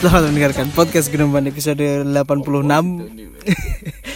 [0.00, 2.08] Selamat mendengarkan podcast Genomban episode 86.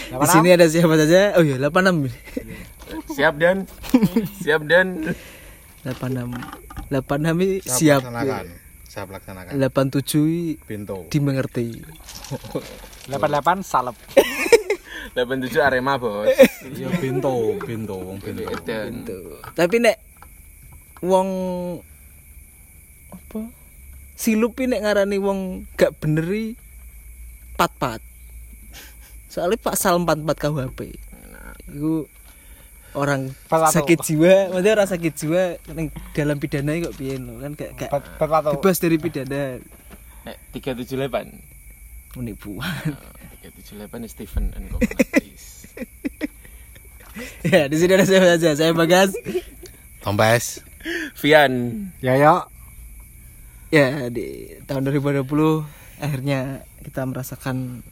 [0.09, 1.37] Di sini ada siapa saja?
[1.37, 2.09] Oh iya, 86.
[3.13, 3.69] Siap dan
[4.41, 5.13] siap dan
[5.85, 6.33] 86.
[6.89, 8.01] 86 ini siap.
[8.01, 8.47] laksanakan
[8.89, 11.85] siap laksanakan 87 pintu dimengerti.
[13.13, 13.97] 88 salep
[15.13, 16.33] 87 Arema bos.
[16.73, 18.49] iya pintu pintu wong pintu.
[19.53, 19.97] Tapi nek
[21.05, 21.29] wong?
[24.15, 26.55] Silupi nek ngarani wong gak beneri
[27.59, 27.99] pat-pat.
[29.27, 30.81] Soalnya pasal 44 KUHP.
[31.71, 32.07] Itu
[32.95, 35.43] orang Pasal sakit jiwa, maksudnya orang sakit jiwa
[35.75, 37.91] ning dalam pidana kok piye lho kan gak gak
[38.55, 39.59] bebas dari pidana
[40.31, 42.95] eh, 378 penipuan.
[43.43, 44.71] 378 Stephen and
[47.51, 48.51] ya, di sini ada saya saja.
[48.55, 49.15] Saya Bagas.
[50.05, 50.61] tombes
[51.19, 52.45] Vian Ya
[53.75, 55.27] ya di tahun 2020
[55.99, 57.83] akhirnya kita merasakan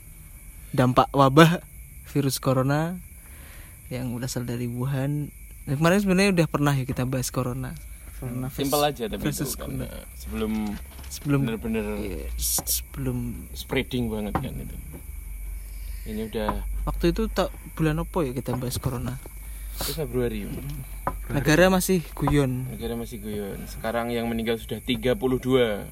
[0.71, 1.59] dampak wabah
[2.07, 3.03] virus corona
[3.91, 5.35] yang berasal dari Wuhan.
[5.67, 7.75] Dan kemarin sebenarnya udah pernah ya kita bahas corona.
[8.23, 10.79] Corona simpel aja tapi itu kan eh, sebelum
[11.13, 14.77] Sebelum bener-bener ya, sebelum spreading banget kan itu.
[16.09, 19.21] Ini udah waktu itu tak bulan apa ya kita bahas corona.
[19.83, 20.47] Itu Februari.
[21.29, 22.67] Negara masih guyon.
[22.69, 23.59] Negara masih guyon.
[23.67, 25.87] Sekarang yang meninggal sudah 32.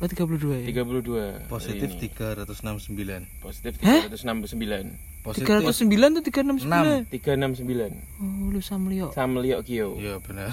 [0.00, 0.66] Oh 32 ya.
[0.66, 1.44] 32.
[1.46, 2.08] positif hari ini.
[2.08, 4.08] 369 Positif Hah?
[4.08, 4.96] 369.
[5.20, 7.12] positif 309 tuh 369.
[7.12, 7.92] 369.
[8.16, 9.12] Oh, lu samlio.
[9.12, 10.00] Sam Leo Kyo.
[10.00, 10.48] iya benar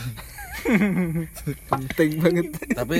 [1.71, 2.45] Penting banget.
[2.75, 2.99] tapi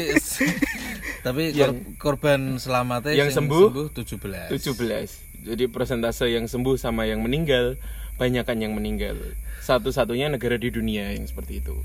[1.25, 3.91] tapi Yang- kor- korban selamatnya yang sing sembuh?
[3.91, 5.27] 17 17.
[5.43, 7.75] Jadi persentase yang sembuh sama yang meninggal
[8.17, 9.15] banyakan yang meninggal.
[9.59, 11.77] Satu-satunya negara di dunia yang seperti itu.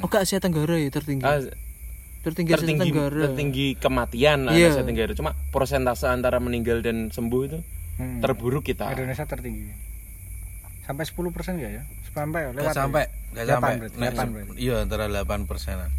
[0.00, 1.20] Oh, ke Asia Tenggara ya tertinggi.
[1.20, 1.42] Ah,
[2.22, 3.20] tertinggi Asia tertinggi Tenggara.
[3.22, 4.72] tertinggi kematian lah Iya.
[4.72, 5.12] Asia Tenggara.
[5.12, 7.58] Cuma persentase antara meninggal dan sembuh itu
[7.96, 8.20] Hmm.
[8.20, 8.92] terburuk kita.
[8.92, 9.72] Indonesia tertinggi
[10.82, 14.26] Sampai 10 persen ya ya Sampai ya Gak lewat sampai gak sampai berarti, Nek, delapan
[14.30, 14.54] berarti.
[14.56, 15.96] iya antara 8 persenan ya.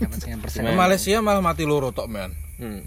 [0.00, 2.80] Delapan persen Nek Malaysia malah mati loro tok men Hmm.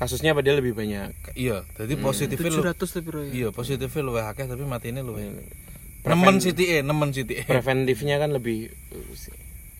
[0.00, 1.12] Kasusnya padahal lebih banyak.
[1.36, 3.26] iya jadi positifnya lu 700 lebih Roy.
[3.36, 5.28] iya positifnya luwih akeh tapi matinya luwih
[6.00, 9.04] nemen Siti E nemen Siti E Preventifnya kan lebih uh,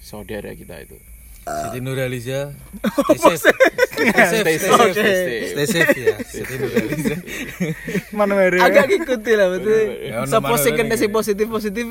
[0.05, 1.01] saudara kita itu.
[1.41, 2.53] Siti Nurhaliza
[3.17, 3.65] stay safe
[3.97, 5.49] stay safe stay safe Stay safe.
[5.49, 7.17] stay safe ya Siti Nurhaliza
[8.21, 9.81] Mana Agak ngikuti lah betul.
[10.05, 10.29] Ya,
[10.61, 11.87] sing kena sing positif positif.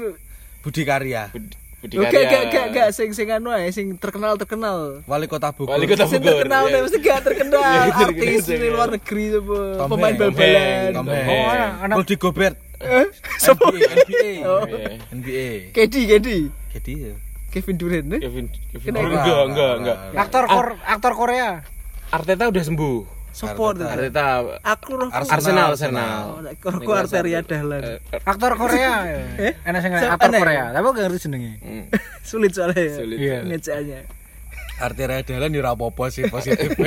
[0.62, 1.34] Budi Karya
[1.80, 2.28] Bud- Budi Oke Karya.
[2.30, 5.00] gak gak gak sing sing anu ae sing terkenal terkenal.
[5.06, 6.44] Wali Kota Bogor Wali Kota Sing Bogor.
[6.44, 6.70] terkenal ya.
[6.70, 8.74] tapi mesti gak terkenal Iya, terkenal, artis di terkenal.
[8.74, 9.26] luar negeri
[9.74, 10.92] Tom pemain bal-balan.
[10.94, 12.56] Oh, anak- anak- Rudy Gobert
[13.38, 13.72] Sopo?
[13.72, 14.84] NBA NBA.
[15.10, 16.28] NBA KD KD
[16.70, 17.14] jadi ya
[17.50, 18.20] Kevin Durant eh?
[18.22, 19.08] Kevin Kevin Kenapa?
[19.10, 19.98] enggak enggak enggak.
[20.18, 21.50] Aktor Kor aktor Korea
[22.10, 23.19] Arteta udah sembuh.
[23.40, 23.80] Support.
[23.80, 26.20] Arteta Aku roh Arsenal Oh, Arsenal.
[26.44, 28.04] Aku arteria dahlan.
[28.22, 29.08] Aktor Korea
[29.40, 29.56] Eh?
[29.64, 30.40] Enak sing Siapa aktor nih?
[30.40, 31.84] Korea Tapi aku gak ngerti jenenge Hmm.
[32.30, 32.96] Sulit soalnya ya.
[32.96, 33.18] Sulit.
[33.18, 34.02] Iya Ngejaannya.
[34.78, 36.72] arteria dalan ya apa-apa sih positif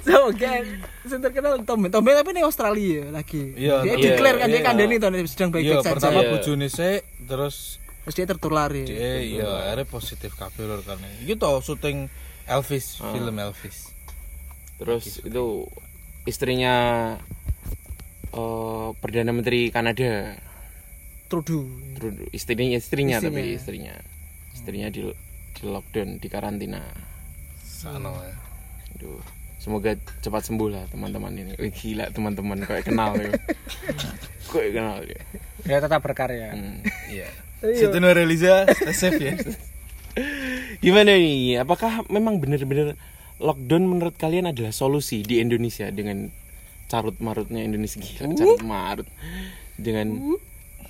[0.00, 0.64] So, kan
[1.02, 3.54] sing terkenal Tom Tom Hanks tapi ning Australia lagi.
[3.54, 4.64] Iya, dia iya, declare kan dia iya.
[4.64, 5.92] kandani tuh sedang iya baik-baik saja.
[5.92, 6.30] pertama Iya.
[6.32, 7.56] bojone sik terus
[8.00, 8.84] Terus dia tertular ya.
[8.84, 12.08] dia iya akhirnya positif kabeh lur kan iki to syuting
[12.44, 13.92] Elvis film Elvis
[14.80, 15.68] Terus itu
[16.24, 16.74] istrinya
[18.32, 20.34] eh, perdana menteri Kanada.
[21.28, 21.62] Trudeau.
[21.94, 22.26] Trudeau.
[22.32, 23.94] Istrinya istrinya tapi Istrinya.
[23.94, 23.94] istrinya.
[24.50, 25.00] Istrinya di
[25.50, 26.80] di lockdown, di karantina.
[27.62, 28.34] sana ya
[28.96, 29.20] Aduh.
[29.56, 31.52] Semoga cepat sembuh lah teman-teman ini.
[31.56, 33.28] Wih, gila teman-teman kayak kenal ya.
[34.50, 35.20] Kayak kenal ya.
[35.62, 36.80] Ya tetap berkarya Hmm.
[37.06, 37.28] iya
[37.60, 39.36] Siti Nurhaliza stay safe ya
[40.84, 41.60] Gimana nih?
[41.60, 42.96] Apakah memang benar-benar
[43.40, 46.28] lockdown menurut kalian adalah solusi di Indonesia dengan
[46.86, 49.08] carut marutnya Indonesia gila, carut marut
[49.74, 50.36] dengan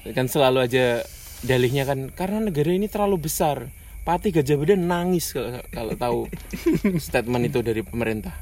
[0.03, 1.05] kan selalu aja
[1.41, 3.71] dalihnya kan karena negara ini terlalu besar.
[4.01, 6.19] Pati Gajah Beda nangis kalau, kalau tahu
[6.99, 8.33] statement itu dari pemerintah.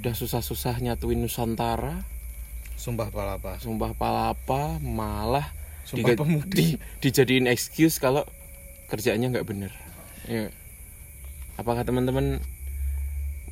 [0.00, 2.04] Udah susah-susah nyatuin Nusantara,
[2.76, 5.48] sumpah palapa sumpah palapa, malah
[5.84, 6.52] Sumpah diga- pemudi.
[6.52, 8.28] di- dijadiin excuse kalau
[8.86, 9.72] kerjaannya nggak bener.
[10.28, 10.52] Ya.
[11.56, 12.44] Apakah teman-teman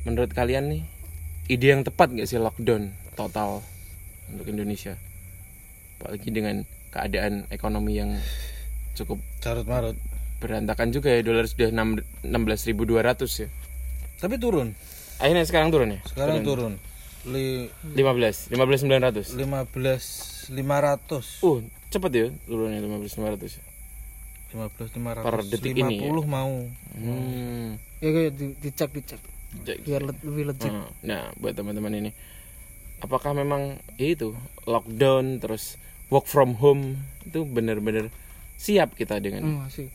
[0.03, 0.83] menurut kalian nih
[1.47, 3.63] ide yang tepat nggak sih lockdown total
[4.27, 4.95] untuk Indonesia?
[5.95, 6.55] Apalagi dengan
[6.89, 8.11] keadaan ekonomi yang
[8.93, 9.97] cukup carut marut
[10.37, 12.27] berantakan juga ya dolar sudah 16.200
[13.39, 13.47] ya.
[14.17, 14.75] tapi turun
[15.15, 15.99] Akhirnya sekarang turun ya?
[16.05, 16.73] sekarang turun
[17.23, 19.31] Li, 15, 15.900.
[19.31, 23.63] 15 500 Uh, cepet ya turunnya 15.900.
[24.51, 26.11] 15 500 Per detik ini ya?
[26.11, 27.79] 50 mau Hmm.
[27.97, 29.21] ya kayak di- dicek dicek
[29.61, 29.77] Cek.
[29.83, 32.11] biar le- lebih legit Hmm, Nah, buat teman-teman ini,
[32.99, 34.33] apakah memang ya itu
[34.63, 35.77] lockdown terus
[36.07, 38.09] work from home itu benar-benar
[38.55, 39.43] siap kita dengan?
[39.43, 39.87] Hmm, masih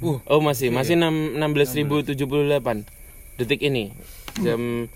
[0.00, 2.88] Oh masih masih enam- 16.078
[3.36, 3.92] detik ini
[4.38, 4.88] jam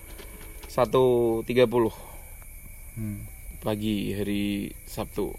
[0.66, 1.44] 1.30
[2.94, 3.26] Hmm.
[3.58, 4.44] pagi hari
[4.84, 5.34] Sabtu.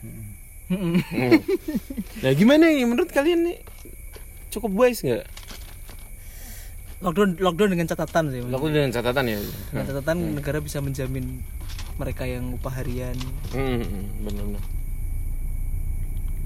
[0.00, 0.34] Hmm.
[0.68, 1.00] Hmm.
[2.22, 3.58] Nah gimana nih menurut kalian nih
[4.48, 5.24] cukup wise nggak?
[6.98, 8.40] Lockdown lockdown dengan catatan sih.
[8.42, 9.38] Lakukan dengan catatan ya.
[9.70, 11.42] dengan catatan negara bisa menjamin
[11.98, 13.14] mereka yang upah harian.
[13.54, 14.64] Hmm, hmm, benar-benar.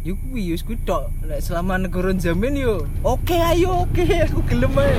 [0.03, 4.03] yuk kuwi yus kuwi tok selama negara jamin yo oke ayo oke.
[4.03, 4.99] Aku gelem ae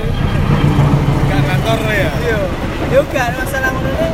[1.24, 2.10] Gak kantor ya.
[2.86, 3.70] yo gak masalah.
[3.70, 4.06] Ngono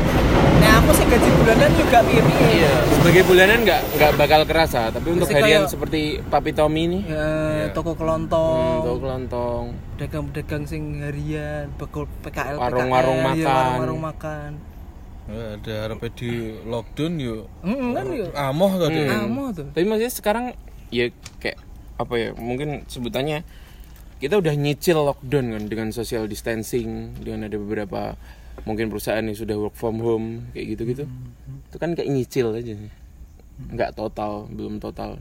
[0.60, 4.92] nah aku sih gaji bulanan juga piye piye Iya, sebagai bulanan nggak nggak bakal kerasa,
[4.92, 7.24] tapi untuk Masih harian kayak- seperti Papi Tommy nih, ya
[7.72, 9.64] toko hmm, kelontong toko kelontong,
[9.96, 13.56] pedagang-pedagang sing harian bekal PKL Warung-warung PKL, ya, makan.
[13.72, 14.50] warung-warung makan.
[15.26, 16.30] Ya, ada harap di
[16.62, 17.44] lockdown yuk.
[17.62, 19.00] Heeh kan yo Amoh tadi.
[19.06, 19.66] amo tuh.
[19.70, 20.44] Tapi maksudnya sekarang
[20.90, 21.56] ya kayak
[21.96, 22.28] apa ya?
[22.34, 23.46] Mungkin sebutannya
[24.20, 28.20] kita udah nyicil lockdown kan dengan social distancing, dengan ada beberapa
[28.68, 31.04] mungkin perusahaan yang sudah work from home kayak gitu-gitu.
[31.72, 32.76] Itu kan kayak nyicil aja.
[33.72, 35.16] Nggak total, belum total.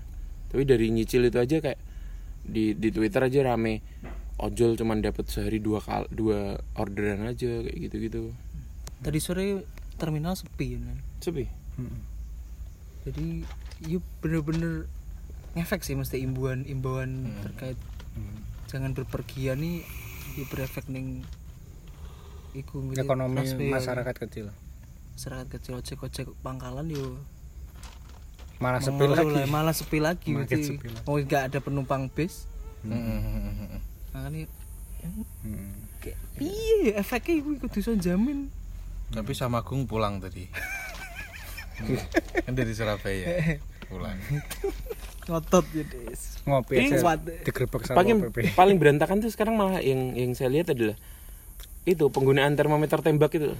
[0.52, 1.80] Tapi dari nyicil itu aja kayak
[2.44, 3.80] di di Twitter aja rame
[4.40, 8.32] ojol cuman dapat sehari dua kal dua orderan aja kayak gitu-gitu.
[9.00, 9.64] tadi sore
[9.96, 10.98] terminal sepi ya kan.
[11.24, 11.46] Sepi.
[13.08, 13.28] jadi
[13.88, 14.92] yuk bener-bener
[15.56, 17.80] ngefek sih mesti imbuan imbauan terkait
[18.70, 19.82] jangan berpergian nih
[20.36, 21.24] yuk berefek ning
[22.52, 24.48] iku ekonomi masyarakat kecil
[25.12, 27.20] masyarakat kecil ojek ojek pangkalan yo
[28.58, 30.62] malah sepi lagi lah, malah sepi lagi Makin berarti.
[30.70, 31.04] sepi lagi.
[31.04, 32.48] oh nggak ada penumpang bis
[32.80, 33.76] Hmm.
[34.12, 34.48] makanya
[35.02, 35.74] Hmm.
[36.34, 38.50] piye efeknya iku kudu iso jamin
[39.10, 40.48] Tapi sama Gung pulang tadi.
[42.40, 43.58] kan dari Surabaya.
[43.88, 44.16] Pulang.
[45.30, 45.98] ngotot jadi.
[46.50, 47.16] Ngopi aja
[47.46, 50.98] digerebek sama paling PP paling berantakan tuh sekarang malah yang yang saya lihat adalah
[51.86, 53.54] itu penggunaan termometer tembak itu.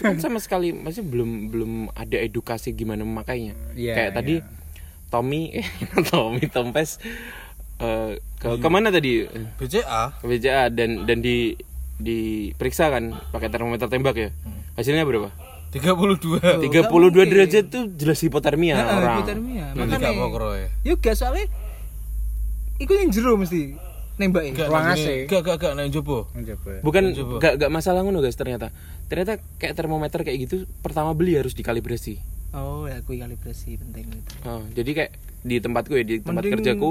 [0.00, 3.58] Kan sama sekali masih belum belum ada edukasi gimana memakainya.
[3.74, 4.46] Iya, kayak tadi iya.
[5.10, 5.66] Tommy eh
[6.10, 7.02] Tommy Tompes
[7.82, 9.26] eh, ke ke mana tadi?
[9.58, 11.58] BCA ke BCA dan dan di
[11.98, 14.30] diperiksa kan pakai termometer tembak ya?
[14.78, 15.30] Hasilnya berapa
[15.74, 16.62] 32.
[16.62, 17.26] 32 mungkin.
[17.26, 19.64] derajat tuh jelas hipotermia Heeh, orang hipotermia.
[19.74, 20.68] Makanya- gak pokro ya.
[20.84, 21.46] Yuk gak soalnya
[22.74, 23.78] Iku yang jero mesti
[24.14, 25.26] nembak Gak Ruang AC.
[25.26, 26.26] Gak gak gak nang jopo.
[26.80, 27.02] Bukan
[27.38, 28.70] gak, gak masalah ngono guys ternyata.
[29.06, 32.18] Ternyata kayak termometer kayak gitu pertama beli harus dikalibrasi.
[32.50, 35.10] Oh ya aku kalibrasi penting itu Oh, jadi kayak
[35.42, 36.90] di tempatku ya di tempat Mending kerjaku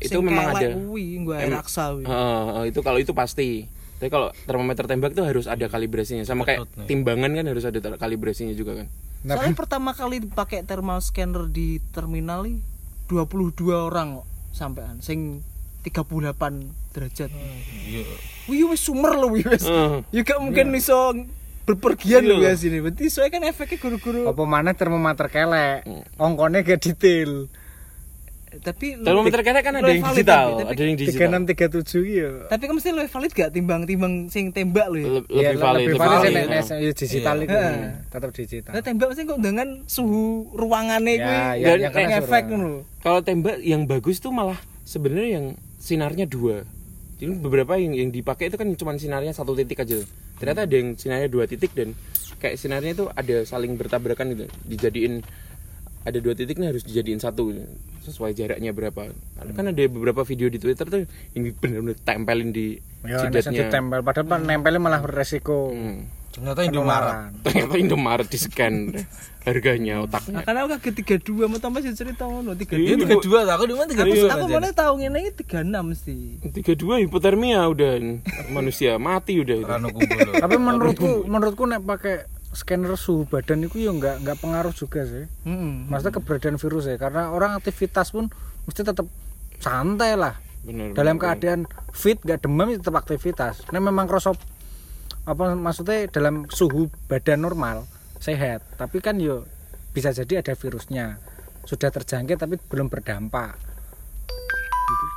[0.00, 0.72] itu memang ada.
[0.72, 1.60] kuwi nggo air Em-.
[2.00, 2.08] Heeh,
[2.48, 3.68] heeh, itu kalau itu pasti.
[4.00, 8.56] Tapi kalau termometer tembak tuh harus ada kalibrasinya sama kayak timbangan kan harus ada kalibrasinya
[8.56, 8.88] juga kan.
[9.20, 12.64] Soalnya pertama kali pakai thermal scanner di terminal nih
[13.12, 14.26] 22 orang kok
[14.56, 15.44] sampean sing
[15.84, 16.16] 38
[16.96, 17.28] derajat.
[17.84, 18.04] Iya.
[18.48, 19.68] Wih wis sumer lho wih wis.
[19.68, 20.00] Heeh.
[20.16, 21.12] Ya gak mungkin iso
[21.68, 22.56] berpergian lho Iya.
[22.56, 22.80] guys ini.
[22.80, 24.24] Berarti soalnya kan efeknya guru-guru.
[24.32, 25.84] apa mana termometer kelek
[26.16, 27.52] ongkone gak detail
[28.52, 31.30] Tapi lu- Termometer kayak kan ada yang valid digital, tapi- ada yang tiga digital.
[31.30, 34.98] enam tiga tujuh ya Tapi kan mesti lebih valid gak timbang timbang sing tembak lho.
[34.98, 35.06] ya?
[35.06, 36.20] Iya, lebih valid, lebih valid valid.
[36.20, 36.48] sih, Heeh.
[36.50, 37.44] nek- ya, digital Iya.
[37.44, 37.78] itu Heeh.
[38.10, 41.38] tetap digital Lah tembak mesti kok dengan suhu ruangannya Ya, kuwi.
[41.56, 42.72] ya, Dan yang kena efek ngono.
[42.98, 45.46] Kalau tembak yang bagus tuh malah sebenarnya yang
[45.78, 46.66] sinarnya dua.
[47.16, 49.94] Jadi beberapa yang yang dipakai itu kan cuma sinarnya satu titik aja.
[50.36, 51.94] Ternyata ada yang sinarnya dua titik dan
[52.36, 54.44] kayak sinarnya itu ada saling bertabrakan gitu.
[54.66, 55.20] Dijadiin
[56.00, 57.52] ada dua titiknya harus dijadiin satu
[58.04, 59.12] sesuai jaraknya berapa.
[59.12, 61.04] Karena kan ada beberapa video di Twitter tuh
[61.36, 63.68] yang benar-benar tempelin di ya jidatnya.
[63.68, 66.20] ditempel padahal pan nempelnya malah beresiko Hmm.
[66.30, 67.42] Ternyata Indomaret.
[67.42, 68.94] Ternyata Indomaret di scan
[69.42, 70.38] harganya otaknya.
[70.38, 70.94] Makanya aku kaget
[71.26, 72.78] 32 mau tambah sih cerita ngono 32.
[72.78, 75.90] Iya tiga dua, aku di mana tiga Aku, dua aku mana tahu ngene iki 36
[75.90, 76.16] mesti.
[76.54, 77.92] Tiga dua hipotermia udah
[78.54, 79.74] manusia mati udah itu.
[80.38, 85.26] Tapi menurutku menurutku nek pakai scanner suhu badan itu ya nggak nggak pengaruh juga sih.
[85.46, 85.86] Heeh.
[85.86, 88.26] maksudnya keberadaan virus ya karena orang aktivitas pun
[88.66, 89.06] mesti tetap
[89.62, 90.34] santai lah.
[90.60, 91.60] Bener, dalam bener, keadaan
[91.94, 93.64] fit nggak demam ya tetap aktivitas.
[93.70, 94.36] Nah memang krosop
[95.24, 97.86] apa maksudnya dalam suhu badan normal
[98.18, 98.66] sehat.
[98.76, 99.46] Tapi kan yo
[99.94, 101.22] bisa jadi ada virusnya.
[101.64, 103.54] Sudah terjangkit tapi belum berdampak.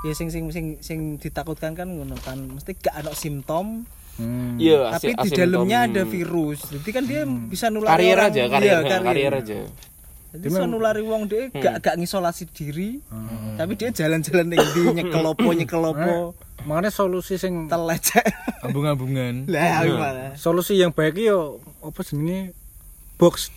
[0.04, 2.38] Ya sing sing sing sing ditakutkan kan ngono kan.
[2.38, 4.56] Mesti gak ada simptom hmm.
[4.56, 6.60] Iya, tapi di dalamnya ada virus.
[6.68, 8.30] Jadi kan dia bisa nulari Karier orang.
[8.30, 9.02] aja, Iya, karier, karier.
[9.02, 9.60] karier aja.
[10.32, 12.98] Jadi bisa nulari wong dia gak gak ngisolasi diri.
[13.54, 16.34] Tapi dia jalan-jalan ning ndi nyekel opo nyekel opo.
[16.64, 18.24] makanya solusi sing telecek
[18.64, 19.44] Ambung-ambungan.
[19.52, 22.56] lah gimana solusi yang baik yo apa jenenge
[23.18, 23.52] box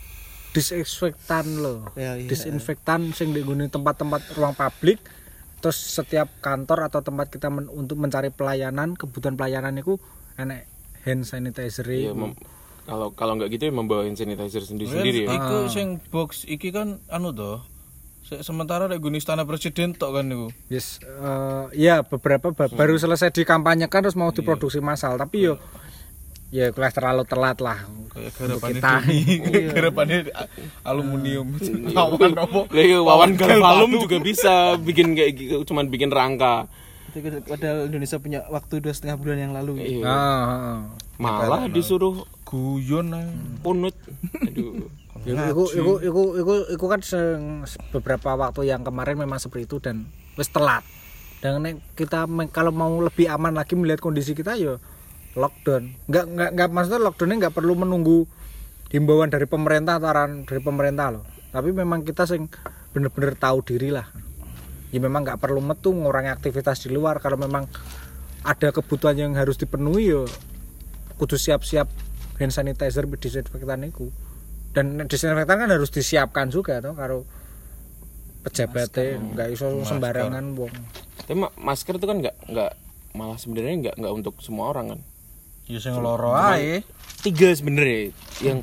[0.50, 2.26] disinfektan loh Ya, iya.
[2.26, 4.98] disinfektan sing diguni tempat-tempat ruang publik
[5.56, 10.02] terus setiap kantor atau tempat kita men- untuk mencari pelayanan kebutuhan pelayanan itu
[10.36, 10.62] enek
[11.02, 12.12] hand sanitizer Iya,
[12.84, 15.32] kalau kalau nggak gitu ya membawa hand sanitizer sendiri-sendiri ya.
[15.32, 17.62] Iku sing box iki kan anu toh.
[18.22, 20.50] Se- Sementara lek guni istana presiden tok kan niku.
[20.66, 25.62] yes eh, ya beberapa ba- baru selesai dikampanyekan terus mau diproduksi massal tapi yo
[26.48, 28.98] ya kelas terlalu telat lah Untuk kita.
[29.00, 29.22] Doni.
[29.68, 30.46] garapane a-
[30.84, 31.54] aluminium.
[31.94, 32.60] Awan apa?
[32.66, 36.66] Lah iya, Wawan Galvalum juga bisa bikin kayak gitu, cuman bikin rangka.
[37.44, 40.04] Padahal Indonesia punya waktu dua setengah bulan yang lalu Iya.
[40.04, 40.78] Ah, ah, ah.
[41.16, 43.26] Malah disuruh Guyon ae.
[43.64, 43.96] punut.
[44.44, 44.88] Aduh.
[45.26, 47.00] Iku, iku, iku, iku, iku, iku kan
[47.90, 50.06] beberapa waktu yang kemarin memang seperti itu dan
[50.38, 50.86] wis telat.
[51.42, 54.78] Dan kita kalau mau lebih aman lagi melihat kondisi kita ya
[55.34, 55.92] lockdown.
[56.08, 58.18] Enggak enggak enggak maksudnya lockdownnya enggak perlu menunggu
[58.94, 61.24] himbauan dari pemerintah atau arahan dari pemerintah loh.
[61.50, 62.46] Tapi memang kita sing
[62.94, 64.06] bener-bener tahu diri lah.
[64.94, 67.66] Ya memang nggak perlu metu ngurangi aktivitas di luar kalau memang
[68.46, 70.22] ada kebutuhan yang harus dipenuhi ya
[71.18, 71.90] kudu siap-siap
[72.38, 74.12] hand sanitizer disinfektan itu
[74.76, 77.24] dan disinfektan kan harus disiapkan juga tuh karo
[78.46, 80.70] pejabatnya nggak iso sembarangan wong
[81.26, 82.72] Tapi ma- masker itu kan nggak nggak
[83.16, 85.00] malah sebenarnya nggak nggak untuk semua orang kan.
[85.66, 86.84] Ya sing loro ae.
[87.24, 88.14] Tiga sebenarnya
[88.44, 88.62] yang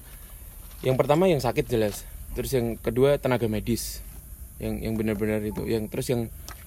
[0.85, 2.05] yang pertama yang sakit jelas.
[2.37, 4.02] Terus yang kedua tenaga medis.
[4.63, 5.67] Yang yang benar-benar itu.
[5.67, 6.21] Yang terus yang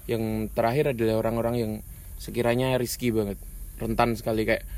[0.05, 1.73] yang terakhir adalah orang-orang yang
[2.21, 3.41] sekiranya risky banget.
[3.81, 4.69] Rentan sekali kayak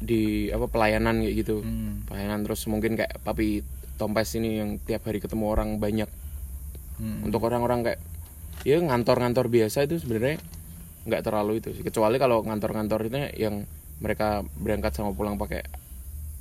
[0.00, 1.64] di apa pelayanan kayak gitu.
[2.04, 3.64] Pelayanan terus mungkin kayak papi
[4.00, 6.08] Tompes ini yang tiap hari ketemu orang banyak.
[7.24, 8.00] Untuk orang-orang kayak
[8.64, 10.36] ya ngantor-ngantor biasa itu sebenarnya
[11.08, 11.84] nggak terlalu itu sih.
[11.84, 13.64] Kecuali kalau ngantor-ngantor itu yang
[14.00, 15.64] mereka berangkat sama pulang pakai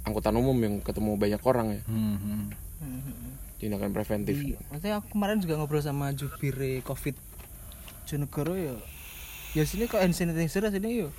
[0.07, 1.81] angkutan umum yang ketemu banyak orang ya.
[3.59, 4.39] Tindakan preventif.
[4.39, 6.55] Iya, maksudnya aku kemarin juga ngobrol sama jubir
[6.87, 7.15] covid
[8.07, 8.75] Jonegoro ya.
[9.53, 11.09] Ya sini kok hand sanitizer sini yo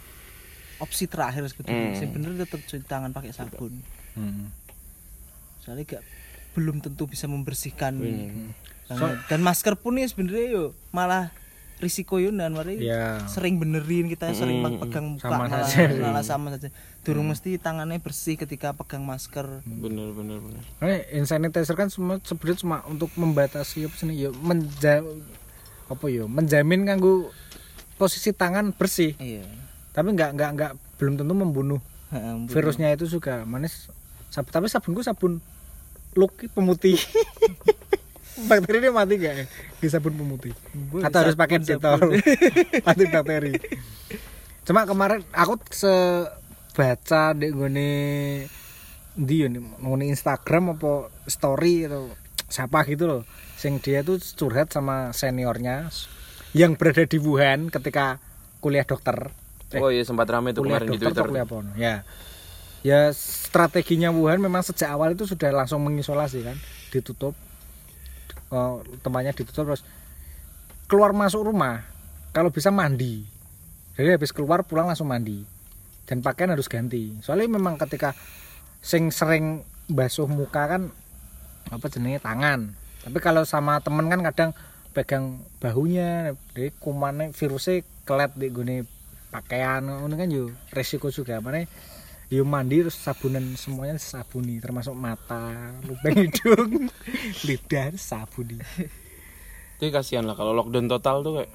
[0.81, 3.85] opsi terakhir sebetulnya sing bener tetap cuci tangan pakai sabun.
[5.61, 6.03] Soalnya gak
[6.57, 7.95] belum tentu bisa membersihkan
[8.89, 9.23] tangan.
[9.29, 11.31] dan masker pun ya sebenarnya yo malah
[11.81, 13.25] risiko yo dan mari Ya.
[13.25, 15.89] sering benerin kita sering pegang muka Sama malah, saja.
[15.97, 16.69] malah sama saja.
[17.01, 19.65] Durung mesti tangannya bersih ketika pegang masker.
[19.65, 20.61] Bener bener bener.
[20.79, 25.01] Nah, hand sanitizer kan semua sebenarnya cuma untuk membatasi apa sih ya menja
[25.87, 26.25] apa ya?
[26.25, 27.33] Menjamin kanggo
[27.97, 29.17] posisi tangan bersih.
[29.17, 29.49] Iya.
[29.91, 31.81] Tapi nggak nggak nggak belum tentu membunuh.
[32.47, 33.89] Virusnya itu juga manis.
[34.29, 35.43] Sab, tapi sabunku sabun
[36.13, 36.95] look pemutih
[38.47, 39.45] bakteri ini mati gak ya
[39.81, 40.55] di sabun pemutih.
[40.93, 42.15] Boleh, atau harus pakai detol.
[42.87, 43.53] mati bakteri.
[44.65, 47.93] Cuma kemarin aku sebaca di gone
[49.19, 49.37] di
[49.83, 52.13] ngone Instagram apa story atau
[52.47, 53.23] siapa gitu loh.
[53.59, 55.91] Sing dia tuh curhat sama seniornya
[56.57, 58.19] yang berada di Wuhan ketika
[58.59, 59.31] kuliah dokter.
[59.79, 61.27] Oh iya sempat ramai tuh kuliah kemarin di dokter Twitter.
[61.31, 61.97] kuliah apa ya.
[62.81, 66.57] Ya strateginya Wuhan memang sejak awal itu sudah langsung mengisolasi kan
[66.91, 67.37] ditutup
[68.51, 69.83] Oh, tempatnya ditutup terus
[70.91, 71.87] keluar masuk rumah.
[72.35, 73.23] Kalau bisa mandi.
[73.95, 75.43] Jadi habis keluar pulang langsung mandi.
[76.07, 77.15] Dan pakaian harus ganti.
[77.23, 78.15] Soalnya memang ketika
[78.83, 80.83] sing sering basuh muka kan
[81.71, 82.75] apa jenenge tangan.
[83.07, 84.51] Tapi kalau sama temen kan kadang
[84.91, 88.77] pegang bahunya jadi kumannya virusnya kelet di gune
[89.31, 89.87] pakaian.
[89.87, 91.39] Ini kan yo resiko juga.
[91.39, 91.63] Mana
[92.31, 95.51] yo mandi terus sabunan semuanya sabuni termasuk mata
[95.83, 96.87] lubang hidung
[97.47, 98.63] lidah sabuni
[99.77, 101.51] Tapi kasihan lah kalau lockdown total tuh kayak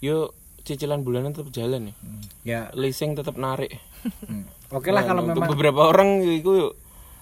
[0.00, 1.94] yuk cicilan bulanan tetap jalan ya.
[2.42, 3.78] ya Leasing tetap narik.
[4.22, 4.44] hmm.
[4.70, 6.74] oke lah Nah, kalau untuk memang beberapa orang itu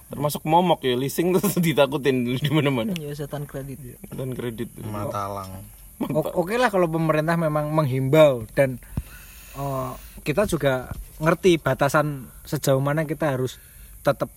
[0.05, 2.91] termasuk momok ya leasing tuh ditakutin di mana-mana.
[2.95, 4.73] ya setan kredit Dan kredit.
[4.81, 5.63] Matalang.
[6.03, 8.81] O- oke lah kalau pemerintah memang menghimbau dan
[9.53, 9.91] eh,
[10.23, 10.89] kita juga
[11.19, 13.59] ngerti batasan sejauh mana kita harus
[14.01, 14.31] tetap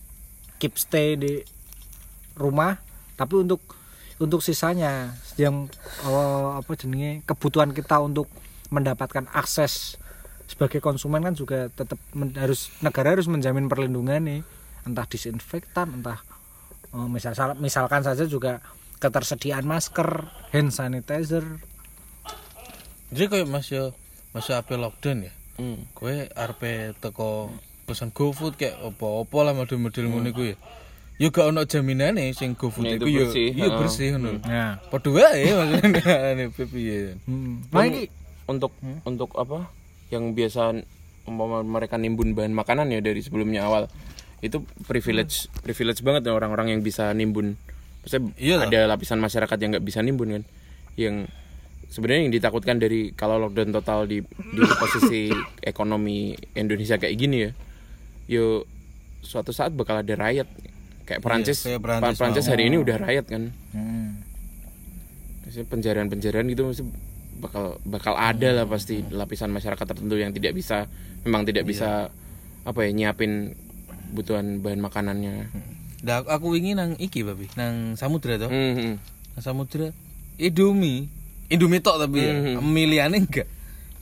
[0.58, 1.40] keep stay di
[2.36, 2.82] rumah.
[3.16, 3.62] Tapi untuk
[4.20, 5.70] untuk sisanya yang
[6.04, 8.28] eh, apa jenenge kebutuhan kita untuk
[8.68, 9.96] mendapatkan akses
[10.50, 14.40] sebagai konsumen kan juga tetap men- harus negara harus menjamin perlindungan nih.
[14.84, 16.20] Entah disinfektan entah
[16.92, 18.60] eh, misal misalkan saja juga
[18.98, 21.44] ketersediaan masker hand sanitizer.
[23.14, 23.94] Jadi kayak masih
[24.34, 25.32] masih apa lockdown ya.
[25.56, 25.88] Hmm.
[25.92, 26.60] Kowe arep
[27.00, 27.48] teko
[27.86, 30.56] pesan GoFood kayak apa-apa lah model-model ngono iku ya.
[31.16, 33.08] Ya gak ono jaminane sing GoFood iku itu
[33.56, 34.36] ya bersih, iya ngono.
[34.44, 37.16] nah Padha wae maksudnya piye.
[37.24, 37.72] hmm.
[37.72, 38.04] Nah, ini
[38.46, 38.70] Untuk
[39.02, 39.66] untuk apa?
[40.06, 40.70] yang biasa
[41.26, 43.90] umpama mereka nimbun bahan makanan ya dari sebelumnya awal
[44.38, 47.58] itu privilege privilege banget ya orang-orang yang bisa nimbun
[48.06, 48.66] Maksudnya Iya lah.
[48.70, 50.42] ada lapisan masyarakat yang nggak bisa nimbun kan
[50.94, 51.26] yang
[51.96, 57.50] sebenarnya yang ditakutkan dari kalau lockdown total di di posisi ekonomi Indonesia kayak gini ya
[58.28, 58.68] yo
[59.20, 60.44] suatu saat bakal ada riot
[61.02, 64.20] kayak Perancis kayak Perancis Perancis hari ini udah riot kan Hmm.
[65.46, 66.84] Penjarahan-penjarahan gitu mesti
[67.36, 70.84] bakal bakal ada lah pasti lapisan masyarakat tertentu yang tidak bisa
[71.22, 72.12] memang tidak bisa
[72.60, 73.56] apa ya nyiapin
[74.10, 75.34] kebutuhan bahan makanannya.
[76.02, 78.52] Nah, aku- ingin nang iki babi, nang samudra toh.
[78.52, 79.00] Hmm.
[79.32, 79.96] Nang samudra
[80.36, 81.08] Indomie.
[81.46, 82.32] Indomie tok tapi ya.
[82.34, 82.62] Mhm.
[82.62, 83.46] Miliane enggak.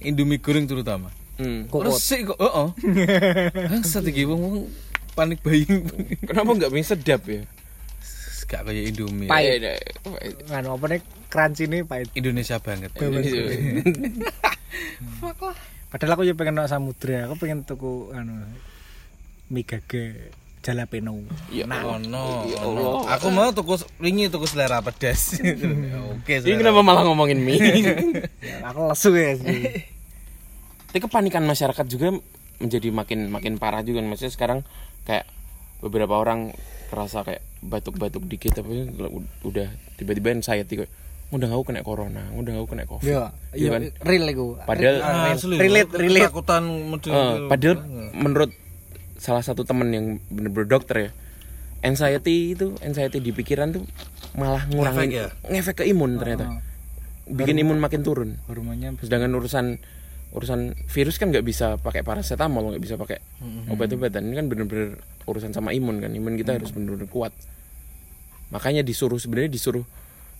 [0.00, 1.08] Indomie goreng terutama.
[1.34, 1.66] Hmm.
[1.66, 2.68] Resik kok, heeh.
[3.74, 4.70] Bangsat iki wong
[5.18, 5.88] panik buying.
[6.24, 7.42] Kenapa nggak bisa sedap ya?
[8.44, 9.26] Gak kayak Indomie.
[9.26, 9.64] Pahit.
[10.52, 11.00] Nganu apa nih
[11.32, 12.12] crunchy ini pahit.
[12.14, 12.92] Indonesia banget.
[15.94, 18.34] Padahal aku ya pengen nang samudra, aku pengen tuku anu
[19.46, 21.20] migage jalapeno.
[21.52, 22.80] Ya Oh no, Ya oh, no.
[23.04, 23.20] Allah.
[23.20, 25.36] Aku mau tuku wingi tuku selera pedas.
[26.16, 27.60] Oke, Ini kenapa malah ngomongin mie?
[28.40, 29.60] Ya, aku lesu ya sih.
[30.88, 32.16] Tapi kepanikan masyarakat juga
[32.56, 34.00] menjadi makin makin parah juga.
[34.00, 34.64] Maksudnya sekarang
[35.04, 35.28] kayak
[35.78, 36.56] beberapa orang
[36.88, 38.88] kerasa kayak batuk-batuk dikit tapi
[39.42, 40.92] udah tiba-tiba anxiety kayak
[41.28, 43.04] udah aku kena corona, udah aku kena covid.
[43.04, 43.82] Yo, Iya yo kan?
[44.06, 44.46] real iku.
[44.62, 45.98] Padahal Ah, asli, relate, loh.
[45.98, 46.30] relate.
[46.30, 47.10] Ketakutan model.
[47.10, 47.76] Eh, padahal
[48.14, 48.50] menurut
[49.24, 51.10] salah satu temen yang bener-bener dokter ya.
[51.80, 53.84] Anxiety itu anxiety di pikiran tuh
[54.36, 55.28] malah ngurangin Ngefek ya?
[55.48, 56.60] ngefek ke imun ternyata.
[57.24, 58.36] Bikin imun makin turun.
[58.44, 59.80] hormonnya sedangkan urusan
[60.36, 63.24] urusan virus kan nggak bisa pakai paracetamol nggak bisa pakai
[63.72, 64.28] obat-obatan.
[64.28, 66.12] Ini kan bener-bener urusan sama imun kan.
[66.12, 67.32] Imun kita harus bener-bener kuat.
[68.52, 69.88] Makanya disuruh sebenarnya disuruh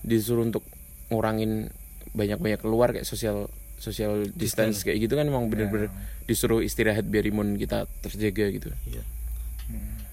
[0.05, 0.61] disuruh untuk
[1.09, 1.73] ngurangin
[2.13, 3.49] banyak-banyak keluar kayak sosial
[3.85, 5.93] social distance kayak gitu kan emang bener-bener
[6.25, 8.73] disuruh istirahat biar imun kita terjaga gitu.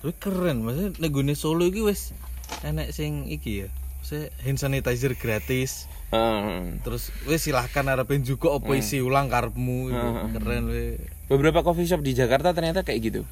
[0.03, 2.13] Tapi keren, maksudnya negone Solo iki wis
[2.61, 3.69] enek sing iki ya.
[4.03, 5.87] Maksudnya hand sanitizer gratis.
[6.13, 10.09] Ah, Terus wis silahkan arepin juga opo isi ulang karepmu itu.
[10.37, 11.01] Keren we.
[11.33, 13.23] beberapa coffee shop di Jakarta ternyata kayak gitu.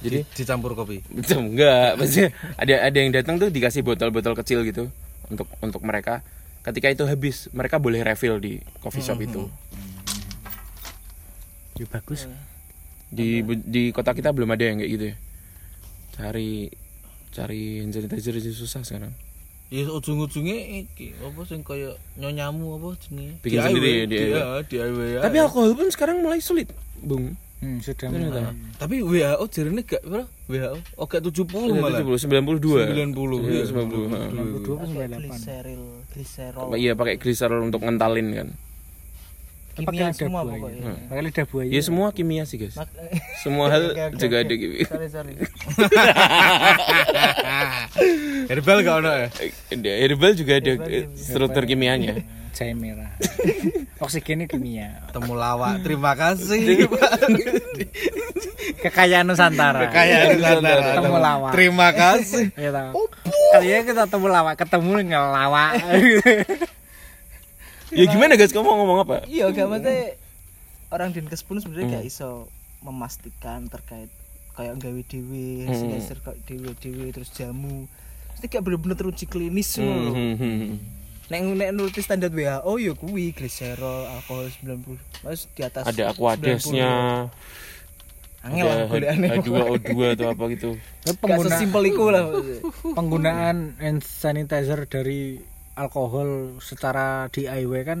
[0.00, 1.04] Jadi Di- dicampur kopi.
[1.12, 2.00] Betul, enggak.
[2.00, 4.88] Maksudnya ada ada yang datang tuh dikasih botol-botol kecil gitu
[5.28, 6.24] untuk untuk mereka.
[6.64, 9.48] Ketika itu habis mereka boleh refill di coffee shop itu
[11.80, 12.28] ya bagus.
[13.08, 15.16] di di kota kita belum ada yang kayak gitu ya
[16.12, 16.68] cari
[17.30, 19.14] cari hand sanitizer aja susah sekarang
[19.70, 23.38] Ya ujung-ujungnya iki apa sing kaya nyonyamu apa jenenge?
[23.38, 24.26] Bikin DIY, sendiri ya, DIY.
[24.26, 25.06] Iya, DIY.
[25.08, 25.20] ya.
[25.22, 28.56] tapi alkohol pun sekarang mulai sulit bung Hmm, sudah ternyata mulai.
[28.80, 30.24] Tapi WHO jarene gak berapa?
[30.48, 32.00] WHO oh gak 70 malah.
[32.00, 33.64] 70 92 90, Iya, iya.
[33.68, 34.20] 90 ha.
[34.32, 35.20] 92 apa 98?
[35.20, 38.48] gliseril gliserol iya pakai glycerol untuk ngentalin kan
[39.82, 40.58] kimia semua buaya.
[40.58, 41.68] pokoknya Pakai lidah buaya.
[41.68, 42.94] ya semua kimia sih guys Mak-
[43.42, 44.44] semua hal Oke, oke, juga oke.
[44.44, 45.32] ada kimia sorry sorry
[48.46, 49.28] Herbal gak ono ya?
[50.00, 50.72] Herbal juga ada
[51.14, 53.14] struktur kimianya Jahe merah.
[53.96, 55.06] Oksigennya kimia.
[55.14, 55.80] Temu lawak.
[55.80, 56.82] Terima kasih.
[58.76, 59.86] Kekayaan Nusantara.
[59.86, 60.98] Kekayaan Nusantara.
[60.98, 61.52] Temu lawak.
[61.54, 62.50] Terima kasih.
[62.52, 63.06] Ya tahu.
[63.54, 65.72] Kali ini kita temu lawak, ketemu ngelawak.
[67.94, 68.54] Ya gimana guys?
[68.54, 69.16] Kamu mau ngomong apa?
[69.26, 70.16] Iya gak maksudnya
[70.90, 72.50] orang dinkes pun sebenarnya gak iso
[72.80, 74.10] memastikan terkait
[74.56, 77.86] kayak gawe dewe hasil kayak dewe dewe terus jamu.
[78.36, 80.12] Mesti gak bener-bener teruji klinis ngono lho.
[80.14, 80.76] Hmm, hmm, hmm.
[81.30, 87.30] nek nek nuruti standar WHO ya kuwi gliserol alkohol 90 mas di atas ada aquadesnya.
[87.30, 87.60] 90.
[88.40, 90.70] angel lah goleane H2O2 atau apa gitu.
[91.04, 92.24] Gak Pengguna, sesimpel iku lah
[92.96, 95.36] penggunaan hand sanitizer dari
[95.80, 98.00] alkohol secara DIY kan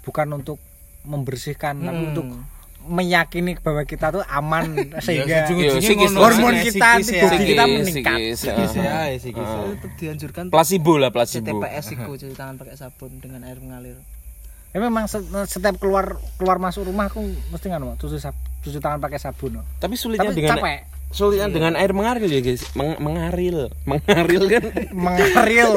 [0.00, 0.62] bukan untuk
[1.02, 2.10] membersihkan tapi Hmm.
[2.10, 2.26] untuk
[2.86, 4.70] meyakini bahwa kita tuh aman
[5.04, 6.22] sehingga Iya, psikis, ngono.
[6.22, 8.18] hormon kita psikis, kita meningkat.
[8.38, 8.54] ya.
[8.54, 9.66] Ah.
[9.68, 13.98] tetap dianjurkan placebo lah placebo CTPS iku cuci tangan pakai sabun dengan air mengalir
[14.70, 19.16] Ya memang set- setiap keluar keluar masuk rumah aku mesti cuci sab, cuci tangan pakai
[19.16, 19.64] sabun.
[19.78, 20.78] tapi sulitnya Tapi dengan capek.
[21.08, 22.62] Sulitnya dengan air mengalir ya guys.
[22.72, 23.70] Meng- mengaril.
[23.84, 24.62] Mengaril kan?
[25.06, 25.72] Mengaril.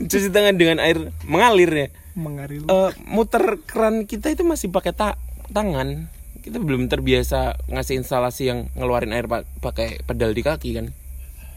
[0.00, 1.86] cuci tangan dengan air mengalir ya.
[2.12, 2.66] Mengaril.
[2.66, 5.18] Eh, muter keran kita itu masih pakai ta-
[5.50, 6.10] tangan.
[6.40, 10.86] Kita belum terbiasa ngasih instalasi yang ngeluarin air pa- pakai pedal di kaki kan?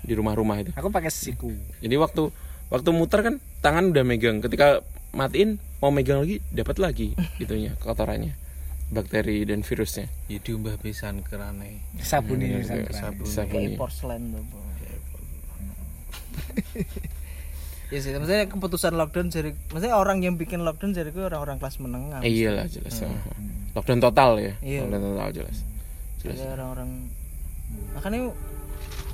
[0.03, 0.71] Di rumah-rumah itu.
[0.75, 1.51] Aku pakai siku.
[1.79, 2.29] jadi waktu
[2.67, 4.39] waktu muter kan tangan udah megang.
[4.39, 4.83] Ketika
[5.13, 8.33] matiin mau megang lagi dapat lagi itunya kotorannya
[8.91, 11.79] bakteri dan virusnya Ya diumbah pisan kerane.
[12.03, 12.93] Sabun ini Sabun.
[12.93, 13.25] sabun.
[13.25, 13.79] sabun kayak iya.
[13.79, 14.43] porselen tuh.
[17.93, 22.25] Ya sih, maksudnya keputusan lockdown jadi maksudnya orang yang bikin lockdown jadi orang-orang kelas menengah.
[22.25, 23.05] Eh, iyalah jelas.
[23.77, 24.57] Lockdown total ya.
[24.65, 24.89] Iya.
[24.89, 25.57] Lockdown total jelas.
[26.25, 26.41] Jelas.
[26.41, 26.89] Jadi orang-orang
[27.93, 28.33] makanya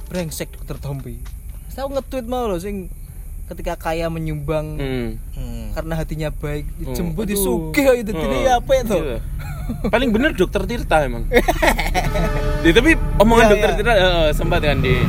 [0.07, 1.19] brengsek dokter Tompi.
[1.67, 2.87] Saya nge-tweet mau loh sing
[3.49, 5.73] ketika kaya menyumbang Hmm.
[5.73, 7.33] karena hatinya baik dijemput aduh.
[7.33, 8.95] disugih itu Oh, ini apa itu?
[8.95, 9.17] iya.
[9.85, 11.25] Paling bener dokter Tirta emang.
[12.59, 13.77] Ya, tapi omongan Iya, dokter iya.
[13.79, 14.99] Tirta eh, sempat kan di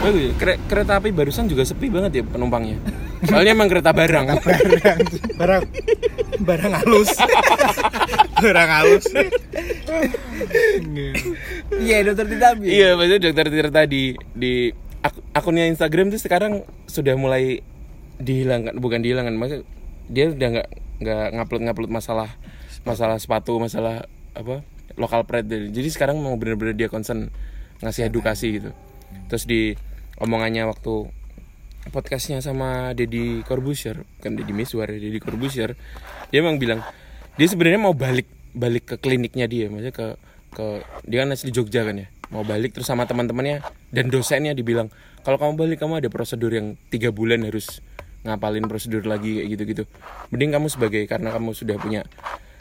[0.00, 2.80] Bagus, kere- kereta api barusan juga sepi banget ya penumpangnya.
[3.22, 4.24] Soalnya emang kereta barang.
[5.36, 5.62] barang
[6.40, 7.12] barang halus
[8.40, 9.04] Barang halus.
[11.76, 12.66] Iya dokter Titabi.
[12.66, 17.60] iya, maksudnya dokter Tirta di di ak- akunnya Instagram tuh sekarang sudah mulai
[18.16, 19.64] dihilangkan, bukan dihilangkan, maksudnya
[20.08, 20.68] dia udah nggak
[21.00, 22.28] nggak ngupload ngupload masalah
[22.82, 24.64] masalah sepatu, masalah apa
[24.96, 25.70] lokal pride.
[25.70, 27.28] Jadi sekarang mau bener-bener dia concern
[27.80, 28.70] ngasih edukasi gitu.
[29.28, 29.72] Terus di
[30.20, 31.08] omongannya waktu
[31.90, 35.74] podcastnya sama Deddy Corbuzier kan Deddy Miswar Deddy Corbuzier
[36.28, 36.84] dia emang bilang
[37.40, 40.06] dia sebenarnya mau balik balik ke kliniknya dia maksudnya ke
[40.50, 40.66] ke
[41.08, 45.36] dia kan asli Jogja kan ya mau balik terus sama teman-temannya dan dosennya dibilang kalau
[45.36, 47.84] kamu balik kamu ada prosedur yang tiga bulan harus
[48.24, 49.84] ngapalin prosedur lagi kayak gitu-gitu.
[50.32, 52.04] Mending kamu sebagai karena kamu sudah punya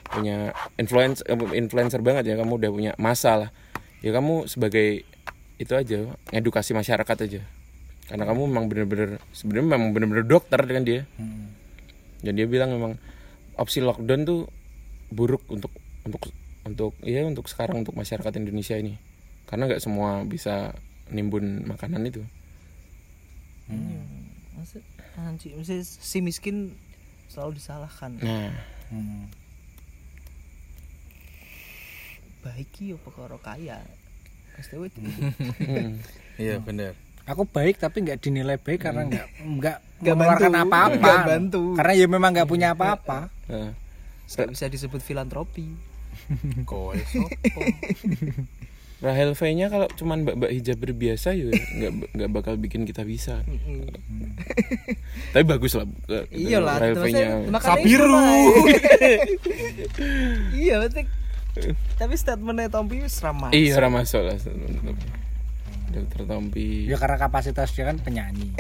[0.10, 3.50] punya influencer influencer banget ya kamu udah punya masa lah.
[4.00, 5.04] Ya kamu sebagai
[5.60, 7.42] itu aja edukasi masyarakat aja.
[8.08, 11.02] Karena kamu memang bener-bener sebenarnya memang bener-bener dokter dengan dia.
[12.24, 12.96] Dan dia bilang memang
[13.60, 14.48] opsi lockdown tuh
[15.12, 15.70] buruk untuk
[16.08, 16.32] untuk
[16.64, 18.96] untuk ya untuk sekarang untuk masyarakat Indonesia ini.
[19.46, 20.74] Karena nggak semua bisa
[21.12, 22.24] nimbun makanan itu.
[24.58, 24.82] Maksud
[25.20, 26.74] anjing, maksudnya si miskin
[27.30, 28.18] selalu disalahkan.
[28.24, 28.56] nah.
[32.40, 33.84] Baik ki apa karo kaya.
[34.76, 34.94] Wit.
[35.60, 35.92] hmm.
[36.36, 36.94] Iya bener.
[37.24, 41.64] aku baik tapi nggak dinilai baik karena nggak nggak Nggak mengeluarkan apa-apa bantu.
[41.76, 43.72] karena ya memang nggak punya apa-apa Nah,
[44.26, 45.74] Nggak bisa disebut filantropi.
[46.64, 47.62] Kowe sopo?
[49.00, 53.40] Rahel V nya kalau cuman mbak-mbak hijab berbiasa ya nggak nggak bakal bikin kita bisa
[55.30, 57.26] tapi bagus lah eh, Iya lah, Rahel V nya
[57.58, 58.12] Sabiru.
[60.52, 61.08] iya, berarti
[61.96, 63.50] tapi statementnya Tompi wis ramah.
[63.52, 64.38] iya ramah masuk lah
[65.90, 68.54] dokter Tompi ya karena kapasitas dia kan penyanyi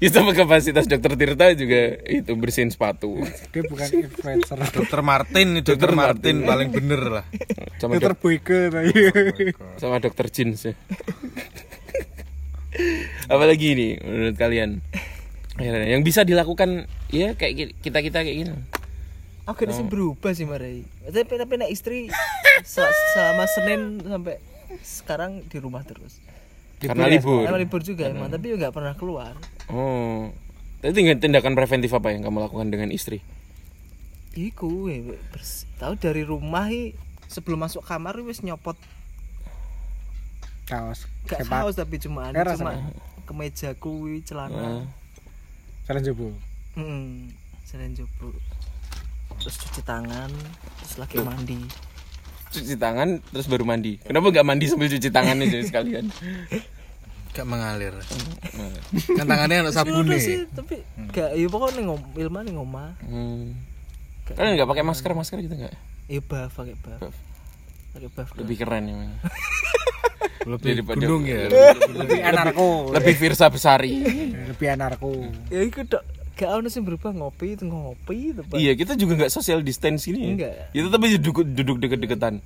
[0.00, 3.20] Ya sama kapasitas dokter Tirta juga itu bersihin sepatu.
[3.52, 7.24] dia bukan influencer Dokter Martin nih, Dokter Martin paling bener lah.
[7.76, 8.96] Sama dokter dok- Boyke tadi
[9.76, 10.74] sama dokter jeans ya.
[13.28, 14.70] Apalagi nih menurut kalian?
[15.60, 18.52] Ya, Yang bisa dilakukan ya kayak kita kita kayak gini.
[19.50, 20.86] Aku udah sih berubah sih Marai.
[21.02, 22.06] Tapi tapi nek istri
[22.62, 24.38] sel- selama Senin sampai
[24.80, 26.22] sekarang di rumah terus.
[26.78, 27.42] Karena ya, libur.
[27.42, 29.34] Karena libur juga emang, tapi nggak pernah keluar.
[29.66, 30.30] Oh.
[30.78, 33.20] Tapi tinggal tindakan preventif apa yang kamu lakukan dengan istri?
[34.32, 36.94] Iku we, bers- tahu dari rumah i,
[37.26, 38.78] sebelum masuk kamar wis nyopot
[40.64, 42.94] kaos gak sepak kaos tapi cuma Eh, cuma rasanya.
[43.26, 44.86] kemeja kuwi celana.
[45.84, 46.30] kalian coba
[46.70, 47.26] Hmm,
[47.66, 47.90] selain.
[49.40, 50.30] Terus cuci tangan,
[50.78, 51.58] terus lagi mandi.
[52.50, 53.96] Cuci tangan terus baru mandi.
[53.98, 56.06] Kenapa nggak mandi sambil cuci tangan aja sekalian?
[57.30, 57.94] Gak mengalir.
[59.14, 60.18] kan tangannya anak sabun nih.
[60.18, 60.82] sih, tapi
[61.14, 62.90] gak ya pokoknya ngom, Ilma nih ngomah.
[63.06, 63.54] Hmm.
[64.26, 65.74] Kalian nggak pakai masker masker gitu nggak?
[66.10, 66.98] Ya buff, pakai buff.
[66.98, 67.16] Buff.
[67.94, 68.28] Pakai buff.
[68.34, 68.94] Lebih keren ya.
[68.98, 69.10] Man.
[70.40, 71.46] Lebih Daripada- gunung ya.
[71.92, 74.00] lebih anarko Lebih Firsa Besari.
[74.50, 75.12] lebih anarko
[75.52, 76.00] Ya iku dok,
[76.40, 78.56] gak ono sing berubah ngopi itu ngopi itu Pak.
[78.56, 80.28] Iya kita juga nggak social distance ini ya.
[80.30, 80.52] Enggak.
[80.72, 82.40] Itu tapi duduk duduk deket-deketan.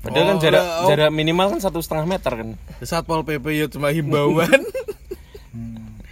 [0.00, 0.88] Padahal kan Oh, jarak udah, oh.
[0.88, 2.48] jarak minimal kan satu setengah meter kan.
[2.80, 4.62] Satpol PP ya cuma himbauan.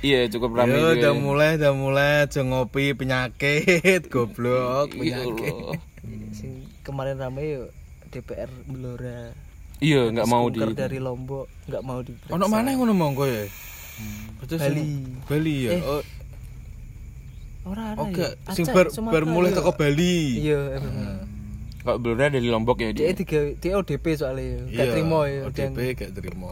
[0.03, 0.95] Iya cukup ramai Yo, juga.
[0.99, 1.15] udah ya.
[1.17, 5.55] mulai, udah mulai aja ngopi penyakit, goblok Iya, penyakit.
[6.35, 7.71] Sing kemarin rame yuk
[8.11, 9.31] DPR Blora.
[9.79, 10.59] Iya nggak mau di.
[10.59, 13.47] Dari Lombok nggak mau di Ono mana yang ngono monggo ya?
[14.43, 14.91] Betul sing- Bali.
[15.23, 15.71] Bali ya.
[15.71, 16.03] Eh, Oh,
[17.63, 18.53] Ora ana gak, ya.
[18.53, 20.43] sing bar, bar mulai teko Bali.
[20.43, 20.95] Iya, emang.
[21.83, 23.19] Kalau Blora dari Lombok ya Dia dia.
[23.19, 26.51] tiga dia ODP soalnya gak Iya, terima ya ODP gak terima.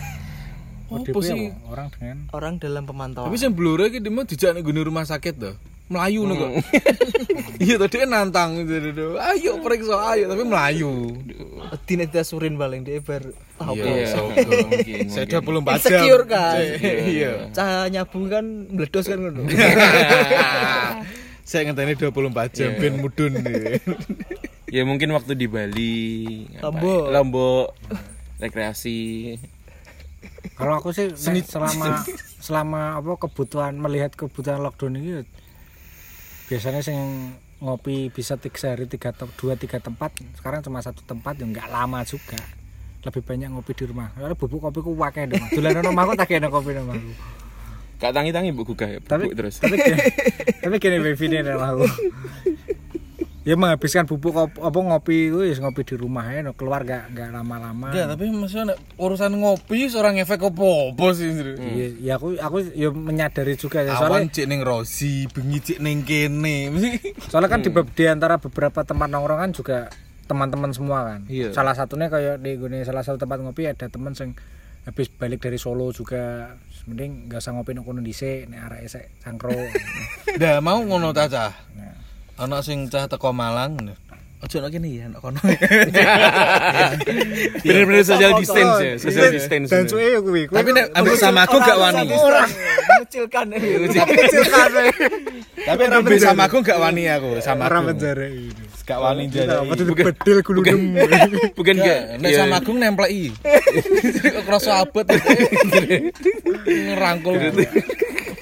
[0.92, 1.52] ODP Apa sih?
[1.68, 3.28] orang dengan orang dalam pemantauan.
[3.28, 5.52] Tapi sing blur iki demo dijak ning rumah sakit to.
[5.88, 6.50] Melayu nih kok.
[7.58, 9.18] Iya tadi nantang gitu.
[9.18, 11.18] Ayo periksa ayo tapi melayu.
[11.90, 15.66] Dina surin paling dia ber Iya, so- mungkin, Saya mungkin.
[15.66, 15.74] 24 jam.
[15.74, 16.54] Insecure kan.
[16.86, 17.32] Iya.
[17.50, 19.42] Cahaya nyabu kan meledos kan ngono.
[21.48, 22.14] Saya ngenteni 24
[22.54, 22.78] jam Iya.
[22.78, 23.82] ben mudun nih.
[24.70, 25.98] Ya mungkin waktu di Bali?
[26.62, 27.04] Lombok.
[27.10, 27.66] Lombok,
[28.38, 29.34] rekreasi.
[30.54, 31.10] Kalau aku sih
[31.42, 32.06] selama
[32.38, 35.26] selama apa kebutuhan melihat kebutuhan lockdown ini
[36.48, 36.98] biasanya sing
[37.58, 40.14] ngopi bisa tiga sehari tiga dua tiga tempat.
[40.34, 42.38] Sekarang cuma satu tempat yang nggak lama juga.
[42.98, 44.10] Lebih banyak ngopi di rumah.
[44.12, 47.12] Karena bubuk kopi ku wakai dong tulen nang omahku tak kene kopi nang omahku
[47.98, 49.58] Kak tangi-tangi bu gugah ya, tapi terus.
[49.58, 50.06] tapi gini-
[50.62, 51.86] tapi gini baby ini nang omahku
[53.48, 56.52] ya menghabiskan bubuk apa ngopi itu ya ngopi di rumah ya no.
[56.52, 61.32] keluar gak nggak lama-lama Enggak, tapi maksudnya urusan ngopi seorang efek apa-apa sih.
[61.32, 61.56] Ndre.
[61.56, 65.78] Iya, ya aku aku ya menyadari juga ya Awan soalnya cek ning Rosi, bengi cek
[65.80, 66.68] ning kene.
[67.32, 69.88] Soalnya kan di, be- di antara beberapa tempat nongkrongan juga
[70.24, 71.56] teman-teman semua kan Iya.
[71.56, 74.36] salah satunya kayak di gini salah satu tempat ngopi ada teman sing
[74.84, 76.52] habis balik dari Solo juga
[76.84, 79.56] mending nggak usah ngopi nang kono dhisik nek arek esek cangkro
[80.40, 81.52] Dah mau ngono ta cah.
[81.74, 81.96] Nah.
[82.38, 83.74] Ana sing cah teko Malang.
[84.38, 85.34] Ojo nek kene ya nek kono.
[87.58, 89.66] Bener-bener social distance ya, social distance.
[89.66, 92.06] dan suwe ya kuwi Tapi nek ambek sama aku gak wani.
[92.06, 94.70] Mengecilkan kecilkan
[95.58, 97.90] Tapi nek ambek sama aku gak wani aku, sama orang aku.
[97.92, 98.54] penjara ini
[98.86, 100.80] Gak wani tuh bedil guludem
[101.52, 102.22] Bukan gak?
[102.22, 103.34] Nek ya, sama aku nempleki.
[104.46, 105.02] Kerasa abot.
[106.62, 107.34] Ngerangkul.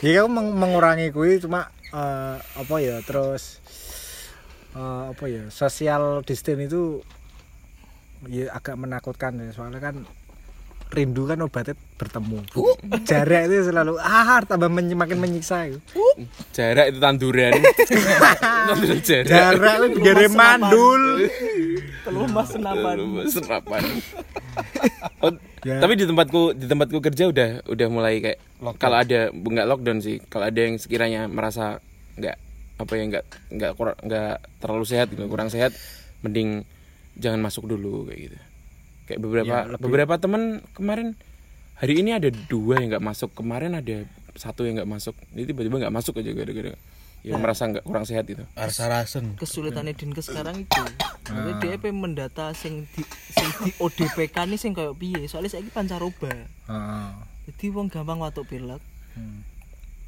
[0.04, 3.64] ya aku meng- mengurangi kuwi cuma eh, apa ya terus
[4.76, 7.00] eh, apa ya social distance itu
[8.26, 10.04] ya agak menakutkan ya soalnya kan
[10.86, 12.46] rindu kan obatnya bertemu
[13.02, 15.82] jarak itu selalu ah tambah menyi- makin menyiksa itu
[16.54, 17.52] Jarak itu tanduran.
[19.02, 19.26] Jarak.
[19.26, 21.02] jarak itu biar mandul
[22.06, 22.96] Keluh mas senapan.
[23.26, 23.82] Senapan.
[25.18, 25.32] Oh,
[25.66, 25.82] Ya.
[25.82, 28.38] Tapi di tempatku di tempatku kerja udah udah mulai kayak
[28.78, 30.22] kalau ada nggak lockdown sih.
[30.30, 31.82] Kalau ada yang sekiranya merasa
[32.14, 32.38] nggak
[32.76, 35.72] apa ya nggak nggak kurang nggak terlalu sehat gitu, kurang sehat,
[36.20, 36.62] mending
[37.16, 38.38] jangan masuk dulu kayak gitu.
[39.06, 41.16] Kayak beberapa Ya, lebih- beberapa teman kemarin
[41.74, 45.16] hari ini ada dua yang nggak masuk, kemarin ada satu yang nggak masuk.
[45.30, 46.74] Jadi tiba-tiba nggak masuk aja gara-gara
[47.24, 48.44] ya merasa nggak kurang sehat itu.
[48.52, 49.34] Rasa-rasen.
[49.34, 50.82] kesulitannya Dinke sekarang itu
[51.26, 55.66] Maksudnya dia pengen mendata sing di sing di ODPK nih sing kayak piye soalnya saya
[55.66, 57.08] pancaroba Heeh.
[57.46, 58.78] jadi wong gampang watuk pilek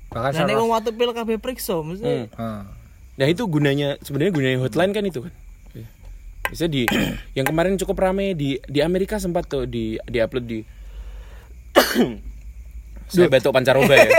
[0.09, 2.27] bahkan nah wong watuk pilek kabeh periksa mesti Hmm.
[2.27, 2.61] Heeh.
[3.19, 5.35] Nah itu gunanya sebenarnya gunanya hotline kan itu kan.
[6.49, 6.89] Bisa di
[7.37, 10.61] yang kemarin cukup rame di di Amerika sempat tuh di di upload di
[13.09, 14.11] saya batuk pancaroba ya.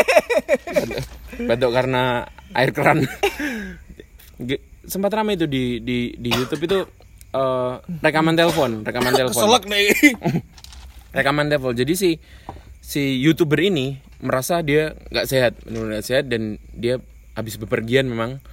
[1.49, 3.05] Batuk- karena air keran.
[4.83, 6.79] Sempat rame itu di di di YouTube itu
[7.31, 9.87] eh, rekaman telepon, rekaman telepon Keselak nih.
[11.11, 11.73] rekaman telepon.
[11.73, 12.09] Jadi si
[12.79, 16.99] si youtuber ini merasa dia nggak sehat, benar-benar nggak sehat dan dia
[17.35, 18.43] habis bepergian memang.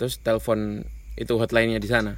[0.00, 0.88] Terus telepon
[1.20, 2.16] itu hotline-nya di sana.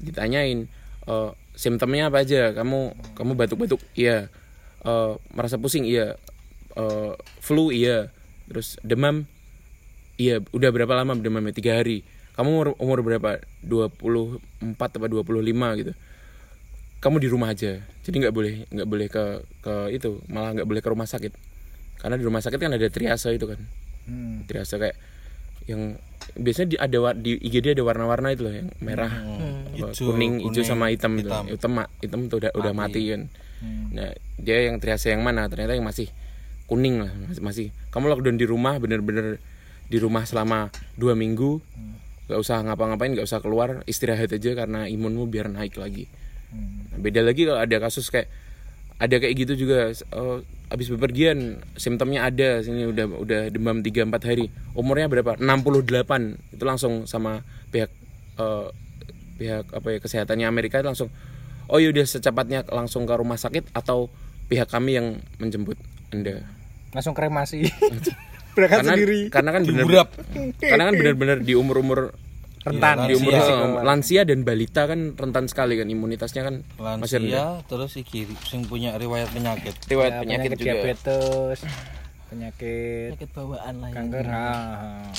[0.00, 0.68] Ditanyain
[1.08, 2.52] eh, simptomnya apa aja?
[2.52, 3.80] Kamu kamu batuk-batuk?
[3.96, 4.28] Iya.
[4.84, 5.88] Eh, merasa pusing?
[5.88, 6.20] Iya.
[6.76, 7.72] Eh, flu?
[7.72, 8.12] Iya.
[8.52, 9.24] Terus demam?
[10.20, 10.44] Iya.
[10.52, 11.56] Udah berapa lama demamnya?
[11.56, 12.04] Tiga hari.
[12.36, 13.40] Kamu umur, umur berapa?
[13.64, 14.40] 24
[14.76, 15.92] atau 25 gitu
[17.02, 19.24] kamu di rumah aja jadi nggak boleh nggak boleh ke
[19.58, 21.34] ke itu malah nggak boleh ke rumah sakit
[22.02, 23.60] karena di rumah sakit kan ada triase itu kan.
[24.10, 24.42] Hmm.
[24.50, 24.98] triase kayak
[25.70, 25.94] yang
[26.34, 30.58] biasanya di ada di IGD ada warna-warna itu loh yang merah apa, Ijo, kuning, hijau
[30.58, 31.44] kuning, sama hitam, itu hitam.
[31.46, 33.14] hitam ma- hitam tuh udah udah mati.
[33.14, 33.30] kan.
[33.62, 33.94] Hmm.
[33.94, 34.10] nah
[34.42, 35.46] dia yang triase yang mana?
[35.46, 36.10] Ternyata yang masih
[36.66, 37.66] kuning lah masih, masih.
[37.94, 39.38] Kamu lockdown di rumah bener-bener
[39.86, 41.62] di rumah selama dua minggu
[42.26, 46.10] nggak usah ngapa-ngapain nggak usah keluar istirahat aja karena imunmu biar naik lagi.
[46.50, 46.90] Hmm.
[46.90, 48.26] Nah, beda lagi kalau ada kasus kayak
[49.02, 50.38] ada kayak gitu juga eh,
[50.70, 54.46] habis bepergian simptomnya ada sini udah udah demam 3 4 hari.
[54.78, 55.34] Umurnya berapa?
[55.42, 57.42] 68 itu langsung sama
[57.74, 57.90] pihak
[58.38, 58.68] eh,
[59.42, 61.10] pihak apa ya kesehatannya Amerika langsung
[61.66, 64.06] oh yaudah secepatnya langsung ke rumah sakit atau
[64.46, 65.74] pihak kami yang menjemput
[66.14, 66.46] anda.
[66.94, 67.66] Langsung kremasi.
[68.54, 69.20] Berangkat karena sendiri.
[69.32, 70.08] karena kan Diurap.
[70.60, 72.12] karena kan bener-bener di umur-umur
[72.62, 73.54] rentan di umur Lansia.
[73.58, 76.54] eh, lansia dan balita kan rentan sekali kan imunitasnya kan
[76.98, 79.74] masih rendah Lansia terus iki sing punya riwayat penyakit.
[79.90, 81.58] riwayat Ya, penyakit, juga diabetes
[82.30, 83.94] penyakit penyakit bawaan lah ya.
[83.98, 85.10] kanker ah.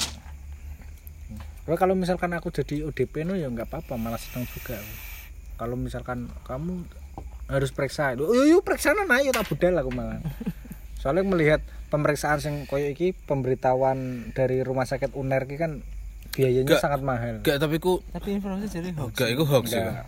[1.64, 4.76] Kalau kalau misalkan aku jadi ODP no ya nggak apa-apa malah senang juga
[5.56, 6.84] kalau misalkan kamu
[7.48, 10.20] harus periksa oh yuk, yuk periksa no nah yuk tak budal aku malah
[11.00, 15.84] soalnya melihat pemeriksaan sing koyo iki pemberitahuan dari rumah sakit UNER iki kan
[16.34, 16.82] biayanya Gak.
[16.82, 17.36] sangat mahal.
[17.40, 19.14] Gak tapi ku Tapi informasi jadi hoax.
[19.14, 20.02] gak iku hoax ya.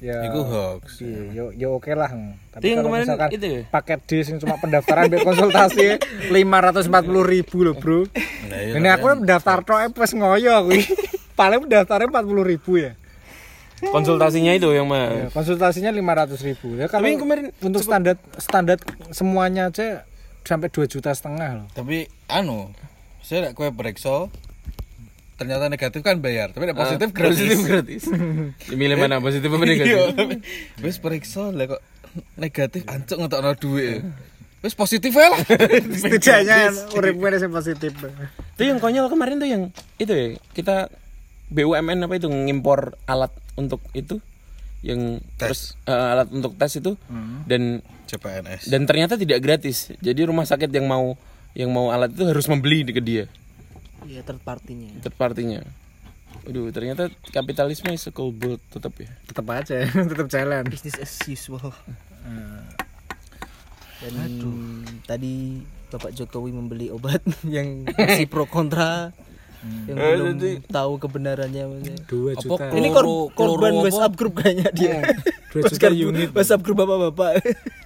[0.00, 0.16] Ya.
[0.24, 1.04] Iku hoax.
[1.04, 2.08] Iya, yo yo oke lah.
[2.08, 3.62] Itu Tapi yang kalau kemarin misalkan itu ya?
[3.68, 5.86] paket D sing cuma pendaftaran biar konsultasi
[6.32, 6.88] 540
[7.26, 8.08] ribu loh bro.
[8.48, 10.80] Nah, iya, Ini aku daftar tok pas ngoyo kuwi.
[11.38, 12.92] Paling pendaftarnya 40 ribu ya.
[13.80, 14.92] konsultasinya itu yang Ya,
[15.24, 16.76] mah konsultasinya 500 ribu.
[16.76, 18.76] Ya kalau Tapi yang kemarin untuk standar standar
[19.08, 20.04] semuanya aja
[20.42, 21.66] sampai 2 juta setengah loh.
[21.72, 22.72] Tapi anu,
[23.20, 24.28] saya kue periksa
[25.40, 27.40] ternyata negatif kan bayar, tapi nek positif Ah, gratis.
[27.40, 28.02] positif gratis
[28.70, 30.04] milih mana positif apa negatif Iya.
[30.78, 31.80] Wis periksa lah kok
[32.36, 34.04] negatif ancuk ngetokno duit.
[34.60, 35.40] Wis positif ae lah.
[35.96, 37.96] Setidaknya uripnya sing positif.
[38.52, 39.62] itu yang konyol kemarin tuh yang
[39.96, 40.92] itu ya kita
[41.48, 44.20] BUMN apa itu ngimpor alat untuk itu
[44.80, 46.92] yang terus eh, alat untuk tes itu
[47.44, 48.66] dan CPNS.
[48.66, 51.16] dan ternyata tidak gratis jadi rumah sakit yang mau
[51.52, 53.24] yang mau alat itu harus membeli ke dia
[54.06, 54.90] Iya third partinya.
[55.02, 55.60] third partinya
[56.46, 59.10] Waduh, ternyata kapitalisme is a cold blood tetap ya.
[59.26, 59.82] Tetap aja,
[60.14, 60.62] tetap jalan.
[60.70, 61.74] Business as usual.
[64.00, 64.14] Dan
[65.04, 65.60] tadi
[65.90, 67.20] Bapak Jokowi membeli obat
[67.54, 69.12] yang masih pro kontra
[69.60, 71.96] yang belum tahu kebenarannya maksudnya.
[72.02, 72.64] 2 Apa juta.
[72.64, 73.82] Kloro- Ini kor kloro korban apa?
[73.84, 74.96] WhatsApp grup kayaknya dia.
[75.50, 76.28] 2 juta WhatsApp unit.
[76.30, 77.30] WhatsApp grup bapak-bapak.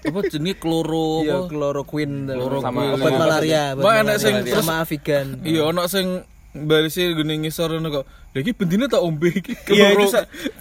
[0.04, 1.48] Apa jenenge kloro Iya, apa?
[1.48, 2.16] chloroquine.
[2.28, 2.94] Chloroquine.
[2.94, 4.18] obat malaria, obat Mbak, anak malaria.
[4.20, 5.26] sing terus- sama Avigan.
[5.42, 6.06] Iya, ono sing
[6.54, 8.04] balesi gune ngisor ngono kok.
[8.06, 9.54] Lah iki bendine tak ombe iki.
[9.74, 10.06] Iya, itu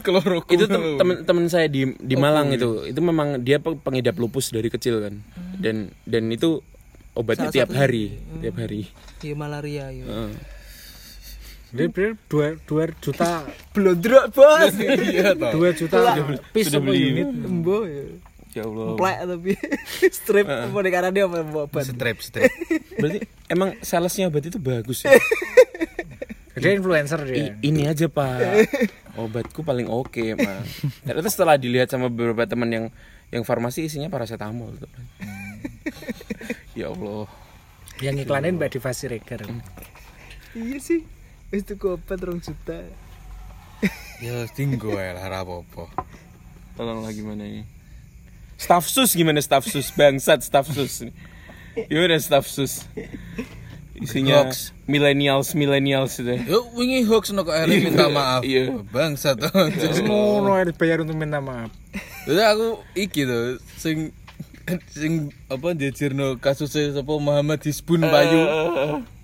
[0.01, 0.49] Kloro kloro.
[0.49, 4.67] Itu tem- temen-temen saya di di Malang itu, itu memang dia pe- pengidap lupus dari
[4.67, 5.21] kecil kan.
[5.53, 6.65] Dan dan itu
[7.13, 8.89] obatnya tiap hari, tiap hari.
[9.21, 10.05] Iya malaria ya.
[11.73, 13.41] Dia bener 2 2 juta
[13.73, 14.73] Blondrok bos.
[14.77, 15.51] Iya toh.
[15.57, 15.97] 2 juta
[16.53, 17.01] piece sudah beli.
[17.11, 17.27] unit.
[17.43, 18.05] Embo ya.
[18.53, 18.93] Ya Allah.
[18.93, 19.51] Plek tapi
[20.21, 20.45] strip
[20.85, 21.83] karena dia apa obat.
[21.83, 22.53] Strip, strip.
[22.95, 25.17] Berarti emang salesnya obat itu bagus ya.
[26.53, 27.49] Dia influencer dia.
[27.49, 28.69] I- ini aja pak
[29.17, 30.61] obatku paling oke mah
[31.01, 32.85] ternyata setelah dilihat sama beberapa teman yang
[33.29, 34.89] yang farmasi isinya paracetamol tuh.
[36.77, 37.25] ya Allah
[37.99, 39.41] Yang iklanin Mbak Diva Siregar.
[40.53, 41.01] Iya sih.
[41.53, 42.81] Itu obat rong juta.
[44.17, 45.85] Ya tinggo ae lah ora apa-apa.
[46.73, 47.61] tolonglah gimana ini
[48.57, 51.05] staff sus gimana staff sus bangsat staff sus
[51.91, 52.87] gimana staff sus
[53.93, 54.73] isinya Hoax.
[54.89, 58.41] millennials millennials itu Yo wingi hoax no kok Eri minta maaf.
[58.41, 58.73] Iya.
[58.89, 59.53] Bangsa tuh.
[60.09, 61.69] Ngono bayar untuk minta maaf.
[62.25, 64.09] Jadi aku iki tuh sing
[64.89, 68.41] sing apa jajirno kasusnya sapa Muhammad Hisbun Bayu.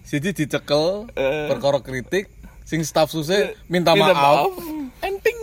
[0.09, 1.05] Jadi dicekel
[1.45, 2.25] perkara kritik
[2.65, 4.49] sing staf susah minta, Minta maaf.
[4.49, 4.53] maaf.
[4.99, 5.37] Enting.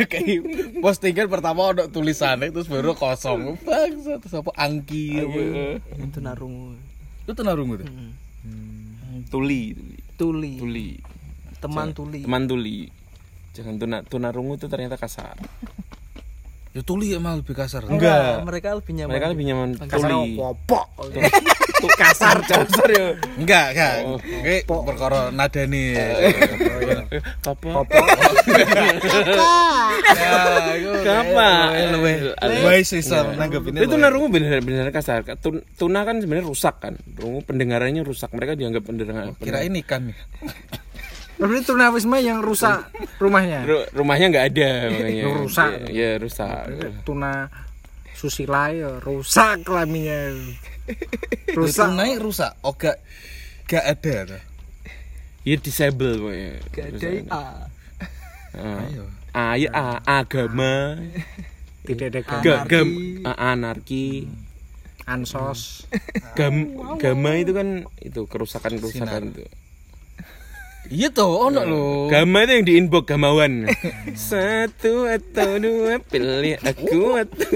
[0.00, 0.42] Kayak
[0.80, 3.54] postingan pertama ada tulisannya terus baru kosong.
[3.62, 5.40] Bangsa terus apa angki apa.
[5.96, 6.74] Itu narungu.
[7.22, 7.86] Itu tenarung itu.
[9.28, 10.52] tuli tuli Tuli.
[10.58, 10.88] tuli
[11.60, 12.24] Teman tuli.
[12.24, 12.88] teman tuli
[13.52, 15.36] jangan tuna tunarungu itu ternyata kasar
[16.70, 17.82] Ya tuli emang lebih kasar.
[17.82, 19.10] Enggak, mereka lebih nyaman.
[19.10, 20.86] mereka lebih nyaman Kasar tuli popok.
[21.96, 23.94] kasar kasar ya Enggak, enggak.
[24.44, 25.96] Kayak perkara nada nih.
[27.40, 27.66] apa
[30.10, 30.90] Ya, iku
[32.38, 32.70] Apa?
[32.82, 33.80] Sih Sam, nanggepinnya.
[33.82, 38.82] itu narungu benar-benar kasar Tun- tuna kan sebenarnya rusak kan rungu pendengarannya rusak mereka dianggap
[38.84, 40.10] pendengar kira ini kan.
[41.40, 42.84] Berarti tunawisma yang rusak
[43.16, 43.64] rumahnya.
[43.64, 45.70] Ru- rumahnya nggak ada makanya Rusak.
[45.88, 46.64] ya, ya rusak
[47.02, 47.48] Tuna
[48.12, 50.36] susila ya rusak kelaminnya.
[51.50, 51.88] Rusak Rusak.
[51.96, 52.52] naik rusak.
[52.60, 53.00] Oh gak
[53.64, 54.36] gak ada
[55.40, 57.08] ya disable pokoknya Gak ada.
[57.32, 57.40] A.
[58.52, 58.82] Ah.
[58.84, 59.04] Ayo.
[59.30, 60.98] Ah, ya, ah, agama
[61.80, 62.88] Tidak ada gam- ga, gam,
[63.24, 64.26] anarki
[65.06, 65.86] ansos.
[66.34, 66.54] gam,
[66.98, 69.46] gama itu kan itu kerusakan kerusakan itu
[70.90, 71.84] Iya tuh, ono lho.
[72.10, 73.70] Gama itu yang di inbox gamawan
[74.28, 77.46] satu atau dua pilih aku atau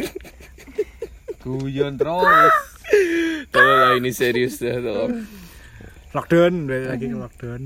[1.43, 2.55] Guyon terus.
[3.51, 5.27] tolonglah ini serius dah tolong
[6.15, 7.63] Lockdown, balik lagi ke lockdown.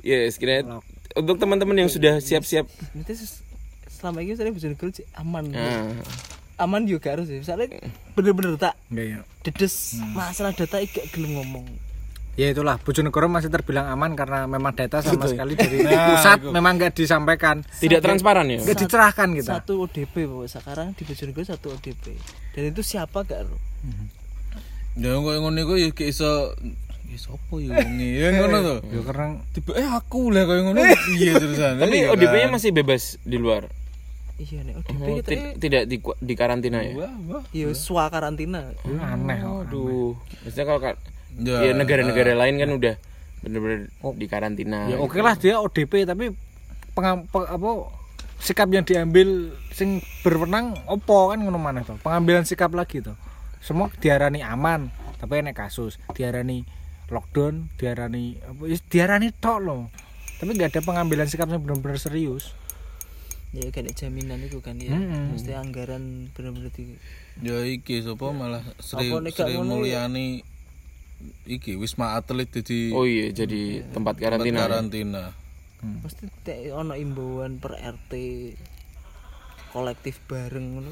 [0.00, 0.80] ya sekiranya
[1.12, 2.64] untuk teman-teman yang sudah siap-siap
[2.96, 3.14] Nanti
[3.90, 5.52] selama ini saya bisa sih aman.
[5.52, 5.92] ah,
[6.58, 7.38] Aman juga harus ya.
[7.38, 7.68] Misalnya
[8.16, 9.20] bener-bener tak Enggak ya.
[9.44, 11.66] dedes masalah data gak gelem ngomong.
[12.38, 15.30] Ya itulah, Bojonegoro masih terbilang aman karena memang data sama Betul.
[15.34, 15.78] sekali dari
[16.08, 19.58] pusat memang nggak disampaikan, tidak transparan ya nggak dicerahkan kita.
[19.58, 22.14] Satu ODP bahwa sekarang di Bojonegoro satu ODP.
[22.54, 23.58] Dan itu siapa gak ro?
[24.94, 26.54] Ya kok ngono iku ya gak iso
[27.08, 28.06] Ya sapa ya wonge?
[28.12, 28.78] Ya ngono tuh.
[28.92, 30.78] Ya karena Tiba eh aku lah kayak ngono.
[31.18, 31.72] Iya terusan.
[31.76, 32.54] tapi Iya ODP-nya kan?
[32.54, 33.66] masih bebas di luar
[34.36, 37.10] Iya nih ODP Oh, kita ti- tidak di, di karantina ya
[37.50, 38.70] iya swa karantina.
[38.86, 39.42] aneh.
[39.42, 41.00] aduh maksudnya kalau ka-
[41.38, 42.94] Ya, ya negara-negara lain kan udah
[43.38, 44.10] bener-bener Oh.
[44.10, 45.04] di karantina ya gitu.
[45.04, 46.34] oke lah dia ODP tapi
[46.90, 47.70] pengam, pe- apa
[48.36, 53.14] sikap yang diambil sing berwenang opo kan ngono maneh to pengambilan sikap lagi to
[53.58, 56.66] semua diarani aman tapi enek kasus diarani
[57.06, 59.82] lockdown diarani apa ya diarani tok loh
[60.36, 62.54] tapi nggak ada pengambilan sikap yang benar-benar serius
[63.48, 65.32] ya kan jaminan itu kan ya Mm-mm.
[65.32, 66.98] mesti anggaran bener-bener di
[67.38, 69.62] Ya iki sapa malah Sri, Sri ya?
[69.62, 70.42] Mulyani
[71.48, 75.24] iki Wisma Atlet jadi oh iya jadi tempat tempat karantina karantina.
[76.02, 76.26] pasti
[76.74, 78.12] ono imbauan per RT
[79.70, 80.90] kolektif bareng ngono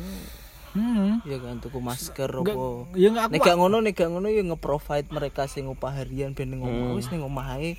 [0.79, 1.27] hmm.
[1.27, 2.55] ya kan tuku masker apa
[2.95, 6.37] ya nggak aku nek gak ngono nek gak ngono ya nge-provide mereka sing upah harian
[6.37, 7.75] ben ning omah wis ning omah ae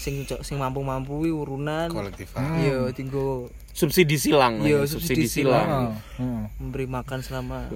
[0.00, 2.32] sing sing mampu-mampu urunan kolektif.
[2.64, 5.68] ya tinggal subsidi silang Iya, ya, subsidi subsidi silang.
[5.68, 5.84] silang
[6.16, 6.44] hmm.
[6.56, 7.68] memberi makan selama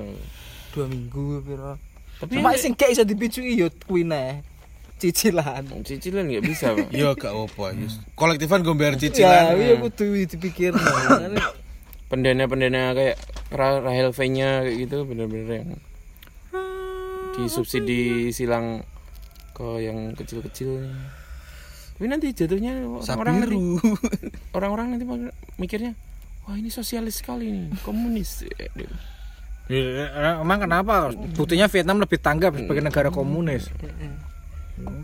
[0.72, 1.76] dua minggu piro
[2.22, 4.40] Tapi cuma sing gak iso dipicui ya kuwi neh
[4.98, 5.66] cicilan.
[5.82, 6.88] Cicilan nggak bisa pak.
[6.94, 8.00] Ya gak apa Yus.
[8.14, 9.44] Kolektifan gue bayar ya cicilan.
[9.58, 10.72] iya kudu dipikir
[12.10, 13.16] pendana-pendana kayak
[13.50, 15.70] Ra- Rahel V-nya kayak gitu bener-bener yang
[17.34, 18.86] disubsidi silang
[19.54, 20.94] ke yang kecil-kecil
[21.94, 23.56] tapi nanti jatuhnya orang-orang nanti,
[24.50, 25.04] orang-orang nanti
[25.58, 25.94] mikirnya
[26.42, 28.42] wah ini sosialis sekali nih komunis.
[28.50, 28.66] Ya,
[30.40, 31.08] emang kenapa?
[31.32, 33.72] Buktinya Vietnam lebih tanggap sebagai negara komunis.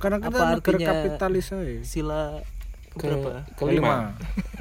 [0.03, 1.75] Karena kita Apa negara kapitalis aja.
[1.87, 2.21] sila
[2.91, 4.19] ke berapa kelima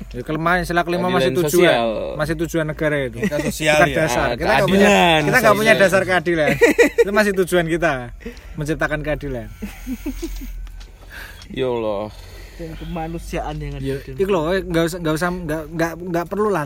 [0.10, 1.90] Ya kelima, sila kelima masih tujuan, sosial.
[2.18, 3.22] masih tujuan negara itu.
[3.22, 3.98] Kita sosial Bukan ya.
[4.06, 4.28] dasar.
[4.34, 6.50] Kita nggak punya, kita nggak punya dasar keadilan.
[6.98, 7.94] itu masih tujuan kita
[8.58, 9.48] menciptakan keadilan.
[11.50, 12.10] ya Allah
[12.60, 16.66] kemanusiaan yang ada di Iku loh, nggak usah nggak usah nggak nggak nggak perlu lah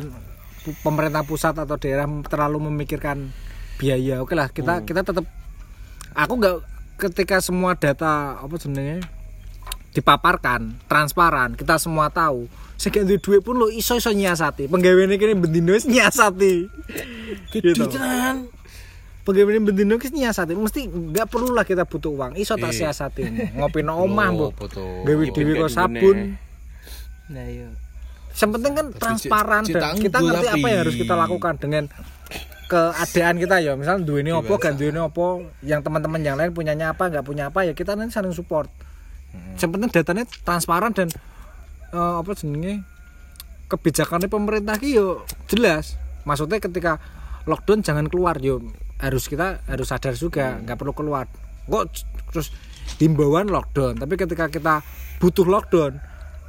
[0.83, 3.31] pemerintah pusat atau daerah terlalu memikirkan
[3.77, 4.23] biaya.
[4.23, 5.25] Oke lah, kita kita tetap
[6.13, 6.57] aku nggak
[6.97, 9.01] ketika semua data apa sebenarnya
[9.93, 14.65] dipaparkan transparan kita semua tahu segi duwe duit pun lo iso iso nyiasati.
[14.67, 16.67] Penggaweane kene bendino wis nyiasati.
[17.53, 17.85] Gitu.
[19.23, 20.57] Penggaweane bendino wis nyiasati.
[20.57, 22.33] Mesti nggak perlu lah kita butuh uang.
[22.35, 22.83] Iso tak Eh.
[22.83, 23.23] siasati.
[23.55, 24.51] Ngopi no omah mbok.
[24.57, 24.83] foto.
[25.05, 26.35] gawe Gitu, dhewe kok sabun.
[27.31, 27.69] Nah iya
[28.33, 31.83] yang penting kan transparan dan kita ngerti apa yang harus kita lakukan dengan
[32.65, 33.73] keadaan kita ya.
[33.77, 37.25] Misalnya dua ini opo kan dua ini opo yang teman-teman yang lain punyanya apa nggak
[37.25, 38.69] punya apa ya kita nanti saling support.
[39.57, 41.09] Yang penting datanya transparan dan
[41.93, 42.81] eh, apa jenenge
[43.69, 46.01] kebijakannya pemerintah ki yo jelas.
[46.25, 46.97] Maksudnya ketika
[47.45, 48.65] lockdown jangan keluar yo
[48.97, 51.29] harus kita harus sadar juga nggak perlu keluar.
[51.69, 51.83] Kok
[52.33, 52.49] terus
[52.97, 54.81] himbauan lockdown tapi ketika kita
[55.21, 56.01] butuh lockdown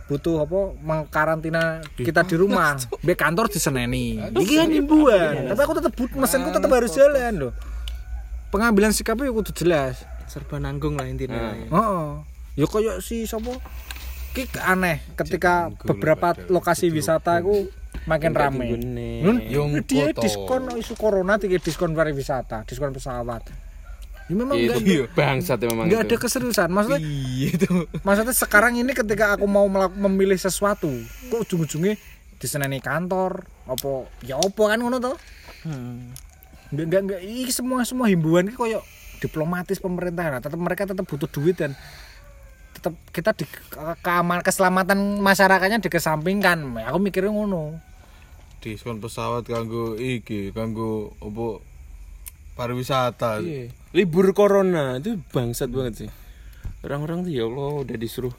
[0.05, 2.77] butuh apa mengkarantina kita di rumah.
[3.01, 4.21] Be kantor diseneni.
[4.21, 7.55] Ini kan himbauan tapi aku tetap but mesenku tetap harus jalan loh
[8.55, 10.07] pengambilan sikapnya kudu jelas.
[10.31, 11.67] Serba nanggung lah intinya ya.
[11.75, 12.23] Oh,
[12.55, 13.59] ya koyo si sapa?
[14.31, 17.67] Ki aneh ketika beberapa lokasi wisata ku
[18.07, 18.79] makin rame.
[19.27, 19.43] Hmm?
[19.51, 23.51] Yung Dia diskon isu corona tiga diskon pariwisata, diskon pesawat.
[24.25, 26.09] Ya memang itu enggak bangsat ya memang enggak itu.
[26.09, 26.69] ada keseriusan.
[26.73, 27.69] Maksudnya Iya itu.
[28.01, 30.89] maksudnya sekarang ini ketika aku mau memilih sesuatu,
[31.29, 32.01] kok ujung-ujungnya
[32.41, 35.13] diseneni kantor, apa ya apa kan ngono to?
[35.69, 36.17] Hmm.
[36.73, 38.81] Enggak enggak enggak ini semua semua himbauan ini koyo
[39.21, 41.73] diplomatis pemerintah nah, tetap mereka tetap butuh duit dan
[42.77, 47.81] tetap kita di ke- keaman keselamatan masyarakatnya dikesampingkan aku mikirnya ngono
[48.61, 51.61] Diskon pesawat kanggo iki, kanggo opo
[52.55, 53.39] pariwisata.
[53.39, 53.71] Iya.
[53.91, 56.11] libur corona itu bangsat banget sih
[56.81, 58.35] orang-orang tuh ya Allah udah disuruh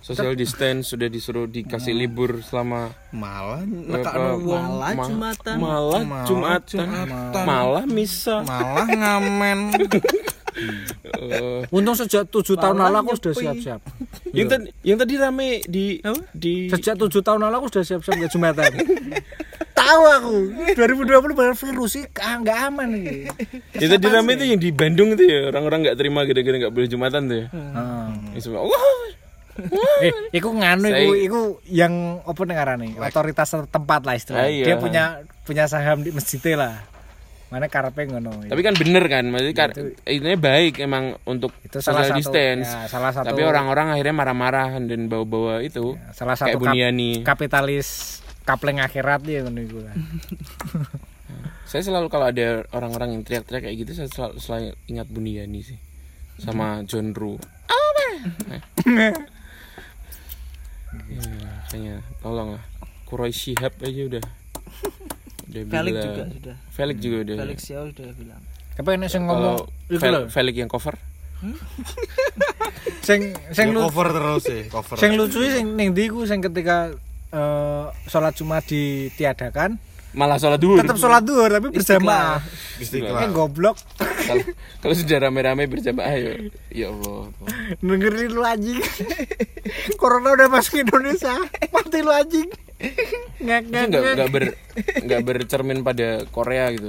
[0.00, 3.92] social distance sudah disuruh dikasih libur selama Malah wong.
[4.40, 5.56] Malah ma- Jumatan.
[5.56, 7.44] malah Malah jumatan Jumatan.
[7.44, 9.58] malah misa Malah ngamen.
[11.20, 13.80] Eh, untung sejak tujuh tahun lalu aku sudah siap-siap.
[14.36, 15.98] Yang tadi yang tadi rame di
[16.30, 18.70] di sejak tujuh tahun lalu aku sudah siap-siap nggak jumatan
[19.80, 20.36] tahu aku.
[20.78, 23.26] 2020 benar virus sih ah, nggak aman ini.
[23.74, 26.88] Yang tadi rame itu yang di Bandung itu ya orang-orang nggak terima gara-gara nggak boleh
[26.88, 27.46] jumatan tuh ya.
[27.74, 28.14] Ah.
[28.36, 28.98] Yang semua, wah.
[30.00, 32.40] Eh, iku nganu iku, iku yang apa
[32.80, 34.46] nih otoritas setempat lah istilahnya.
[34.46, 34.64] Ah, iya.
[34.64, 35.04] Dia punya
[35.44, 36.80] punya saham di masjid lah.
[37.50, 38.46] Mana karepe ngono.
[38.46, 39.74] tapi kan bener kan maksudnya kar-
[40.06, 42.68] ini baik emang untuk Itu salah social satu- distance.
[42.70, 45.98] ya, salah satu- tapi orang-orang akhirnya marah-marah dan bawa-bawa itu.
[46.10, 47.10] Salah satu kayak kap- Buniani.
[47.26, 47.88] kapitalis
[48.40, 49.94] kapleng akhirat ya ngono lah.
[51.70, 55.78] saya selalu kalau ada orang-orang yang teriak-teriak kayak gitu saya selalu, selalu ingat Buniani sih
[56.38, 57.38] sama John Ru
[61.06, 61.22] ya,
[61.62, 62.64] makanya tolong lah
[63.06, 64.22] Kuroy Shihab aja udah
[65.50, 66.06] udah Felix bilang.
[66.06, 68.42] juga sudah Felix juga udah Felix ya udah bilang
[68.72, 69.56] Tapi enek sing ngomong
[69.92, 70.26] Fel-.
[70.28, 70.94] Felix yang cover
[73.00, 73.20] Sing
[73.50, 74.96] sing Ya, lu cover terus sih, cover.
[74.96, 76.92] sing lucu sing ning ndi ku sing ketika
[77.30, 79.80] eh, sholat Jumat ditiadakan
[80.10, 80.82] Malah sholat duhur.
[80.82, 82.42] tetap sholat duhur tapi berjamaah.
[82.76, 83.30] Istiqlal.
[83.30, 83.78] Goblok.
[84.26, 84.42] kalau
[84.82, 86.34] kalau sudah rame-rame berjamaah ya
[86.68, 87.30] ya Allah
[87.78, 88.82] Dengerin lu anjing.
[90.02, 91.30] Corona udah masuk Indonesia.
[91.70, 92.50] Mati lu anjing.
[93.38, 93.86] Nggak ngek.
[94.14, 94.44] nggak ber
[95.00, 96.88] nggak bercermin pada Korea gitu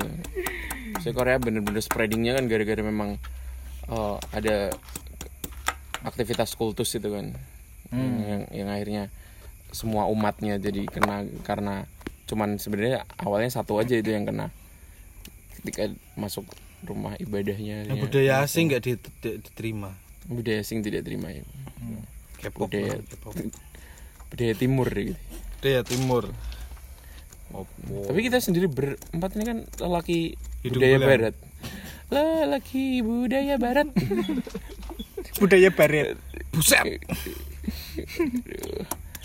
[1.00, 3.16] saya Korea bener-bener spreadingnya kan gara-gara memang
[3.86, 4.72] eh, ada
[6.02, 7.36] aktivitas kultus itu kan
[7.92, 9.12] yang yang akhirnya
[9.70, 11.84] semua umatnya jadi kena karena
[12.26, 14.48] cuman sebenarnya awalnya satu aja itu yang kena
[15.58, 16.48] ketika masuk
[16.82, 19.92] rumah ibadahnya ya, budaya asing nggak di- di- diterima.
[20.24, 21.44] budaya asing tidak terima ya
[22.40, 22.66] K-pop.
[22.66, 23.34] budaya K-pop.
[24.32, 25.20] budaya timur gitu
[25.62, 26.26] Budaya timur.
[28.10, 30.34] Tapi kita sendiri berempat ini kan lelaki
[30.66, 31.10] Hidung budaya bulan.
[31.14, 31.36] barat.
[32.10, 33.88] Lelaki budaya barat.
[35.40, 36.18] budaya baret.
[36.50, 36.82] Buset.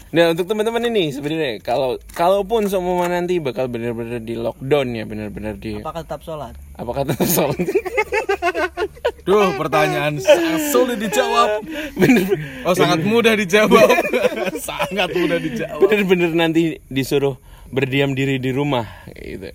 [0.06, 5.58] Nah untuk teman-teman ini sebenarnya kalau kalaupun semua nanti bakal benar-benar di lockdown ya benar-benar
[5.58, 6.54] di Apakah tetap sholat?
[6.76, 7.50] apa kata soal
[9.26, 11.58] Duh, pertanyaan sangat sulit dijawab.
[11.98, 12.22] bener
[12.62, 13.90] Oh, sangat mudah dijawab.
[14.70, 15.82] sangat mudah dijawab.
[15.82, 17.34] bener-bener nanti disuruh
[17.66, 19.50] berdiam diri di rumah gitu.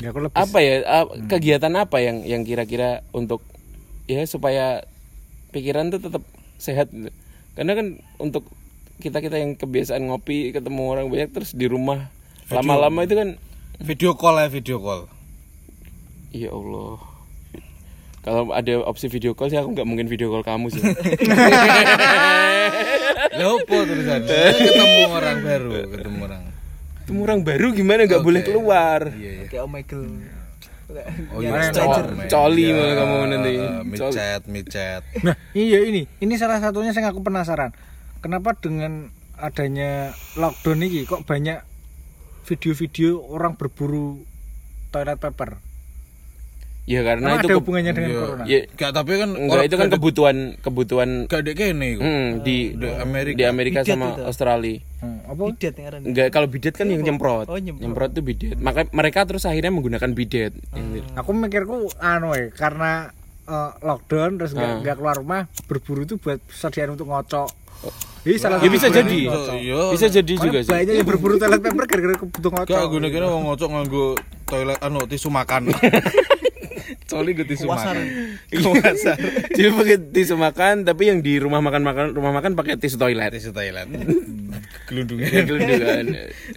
[0.00, 0.74] Ya aku lebih Apa ya
[1.28, 3.44] kegiatan apa yang yang kira-kira untuk
[4.08, 4.88] ya supaya
[5.52, 6.24] pikiran tuh tetap
[6.56, 7.12] sehat gitu.
[7.52, 7.86] Karena kan
[8.16, 8.48] untuk
[8.96, 12.10] kita kita yang kebiasaan ngopi ketemu orang banyak terus di rumah
[12.48, 13.28] lama-lama itu kan
[13.74, 15.10] Video call ya, video call.
[16.30, 16.94] ya Allah
[18.20, 20.82] kalau ada opsi video call sih aku nggak mungkin video call kamu sih
[23.34, 24.22] Lah opo terusan?
[24.62, 26.42] ketemu orang baru, ketemu orang.
[27.02, 29.46] ketemu orang baru gimana nggak boleh keluar Iya, iya.
[29.50, 30.04] Kayak oh Michael.
[31.34, 32.04] Oh Ya, iya, stranger.
[32.12, 32.76] oh, Coli iya.
[32.76, 33.52] malah kamu nanti.
[33.56, 33.88] Coli.
[33.88, 35.02] Micet, micet.
[35.24, 36.04] Nah, iya ini.
[36.20, 37.72] Ini salah satunya yang aku penasaran.
[38.24, 41.60] Kenapa dengan adanya lockdown ini kok banyak
[42.42, 44.24] video-video orang berburu
[44.88, 45.60] toilet paper?
[46.84, 48.20] ya karena Emang itu ada ke- hubungannya dengan Iya.
[48.22, 48.42] corona?
[48.44, 52.00] ya, Gak tapi kan enggak itu kan kebutuhan kebutuhan gak kene iku.
[52.00, 53.36] hmm, di Di Amerika.
[53.36, 54.22] di Amerika Bidet sama itu.
[54.22, 55.42] Australia Hmm, apa?
[55.50, 58.12] Bidet yang enggak kalau bidet kan yang nyemprot Oh, nyemprot.
[58.12, 60.52] tuh bidet maka mereka terus akhirnya menggunakan bidet
[61.14, 63.08] Aku mikirku anu ya, karena
[63.44, 67.48] eh, lockdown terus nggak nggak keluar rumah berburu itu buat persediaan untuk ngocok.
[68.24, 69.54] Ini salah ya bisa jadi ngocok.
[69.54, 69.80] Iya.
[69.92, 72.72] bisa jadi juga sih banyak yang berburu toilet paper gara-gara kebutuhan ngocok.
[72.74, 74.06] Gak guna kira wong ngocok nganggo
[74.44, 75.62] toilet anu tisu makan.
[77.04, 77.96] Coli gue tisu makan.
[78.50, 79.16] Kewasar.
[79.50, 83.28] Jadi pakai tisu makan tapi yang di rumah makan makan rumah makan pakai tisu toilet
[83.30, 83.84] Tisu toilet.
[83.84, 84.00] Ya,
[84.88, 85.28] Gelundungan.
[85.44, 86.04] gelundungan.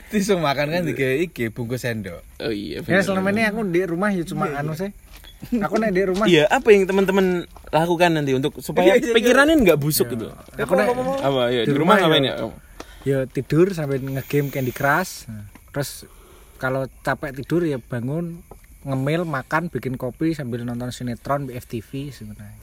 [0.08, 2.24] Tisu makan kan digawe iki bungkus sendok.
[2.40, 3.04] oh iya Ya benar.
[3.04, 4.92] selama ini aku di rumah ya cuma anu sih.
[5.38, 6.26] Aku naik di rumah.
[6.26, 10.34] Iya, apa yang teman-teman lakukan nanti untuk supaya pikirannya nggak busuk gitu?
[10.58, 12.36] Aku naik Apa ya di, Di rumah rumah ngapain ya.
[13.06, 13.18] ya?
[13.30, 15.30] tidur sampai ngegame Candy Crush.
[15.72, 16.10] Terus
[16.58, 18.42] kalau capek tidur ya bangun
[18.82, 22.58] ngemil makan bikin kopi sambil nonton sinetron BFTV sebenarnya.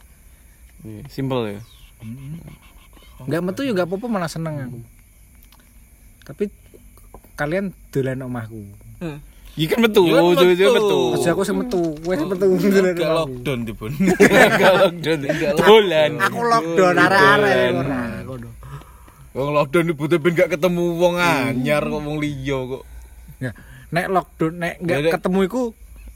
[0.82, 1.60] Iya, Simple ya.
[3.24, 4.80] Nggak metu juga apa-apa malah seneng aku.
[6.26, 6.50] Tapi
[7.38, 8.62] kalian dolan omahku.
[8.98, 9.18] Hmm.
[9.54, 10.74] Iya kan betul, Iya kan betul, betul, betul.
[10.74, 11.04] betul.
[11.14, 13.14] Terus aku sih metu, wes metu Gak omahku.
[13.14, 13.90] lockdown dipun.
[14.54, 15.18] Nggak lockdown,
[15.54, 16.10] dolan.
[16.18, 18.48] Aku lockdown arek-arek ora ngono.
[19.30, 22.82] Wong lockdown dibutuh ben gak ketemu wong anyar kok wong liya kok.
[23.38, 23.50] Ya,
[23.90, 25.10] nek lockdown nek nggak Beda.
[25.18, 25.62] ketemu iku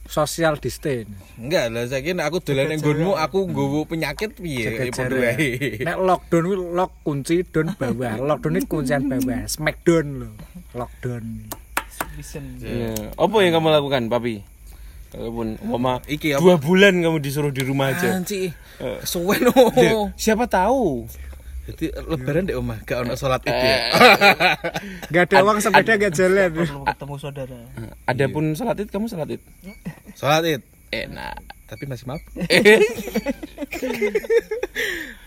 [0.03, 1.07] social distance.
[1.35, 5.79] Enggak lah saiki aku dolan ning nggonmu aku nggowo penyakit piye padha wae.
[5.79, 8.19] Nek lockdown kuwi lock kunci down bawah.
[8.19, 9.47] Lockdown ini kuncian bawah.
[9.47, 10.33] Smackdown loh.
[10.75, 11.23] Lockdown.
[12.19, 12.43] Vision.
[12.59, 13.15] Iya.
[13.15, 14.43] Apa yang kamu lakukan, Papi?
[15.09, 16.41] Kalaupun mama Iki apa?
[16.43, 18.13] dua bulan kamu disuruh di rumah aja.
[18.13, 18.53] Anci.
[18.77, 18.99] Eh.
[19.17, 20.05] Oh.
[20.13, 21.09] Siapa tahu?
[21.69, 23.77] Jadi lebaran di omah gak ono salat Id ya.
[25.13, 26.49] Gak ada uang sepeda gak jalan.
[26.49, 27.59] Perlu ketemu saudara.
[28.09, 29.41] Adapun salat id kamu salat id.
[30.17, 30.61] Salat Id.
[30.89, 31.37] Enak.
[31.69, 32.25] Tapi masih mabuk.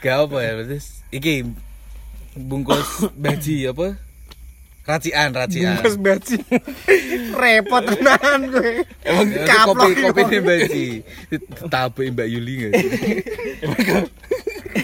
[0.03, 0.79] Gak apa ya, berarti
[1.15, 1.47] iki
[2.35, 3.95] bungkus baji apa?
[4.83, 5.79] Racian, racian.
[5.79, 6.37] Bungkus baji.
[7.43, 8.83] Repot tenan gue.
[9.07, 10.87] Emang Kaplok kopi kopi ini baji.
[11.71, 12.91] Tabe Mbak Yuli gak sih?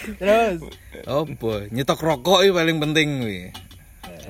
[0.22, 0.58] Terus
[1.02, 1.52] Apa?
[1.74, 3.50] Nyetok rokok itu paling penting nih.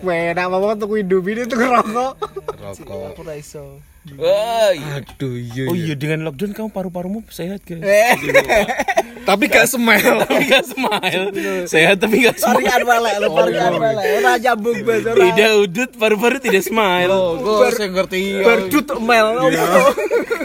[0.01, 2.17] Weh, nak apa tuku Indomie ini tuku rokok.
[2.55, 3.01] Rokok.
[3.13, 3.83] aku ra iso.
[4.17, 5.05] Wah, iya.
[5.05, 5.65] Aduh iya.
[5.69, 7.85] Oh iya dengan lockdown kamu paru-parumu sehat guys.
[9.29, 10.17] Tapi gak smile.
[10.25, 11.25] tapi gak smile.
[11.69, 12.65] Sehat tapi gak smile.
[12.65, 14.05] Varian balek lo, varian balek.
[14.25, 15.21] Ora nyambung bas ora.
[15.21, 17.13] Tidak udut paru-paru tidak smile.
[17.13, 18.41] Oh, kok saya ngerti.
[18.41, 19.53] Berdut mel.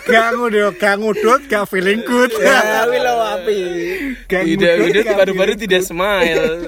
[0.03, 2.35] Gak ngudut, gak ngudut, gak feeling good.
[2.43, 3.59] Ya wis lo api.
[4.27, 6.59] Tidak udut paru-paru tidak smile.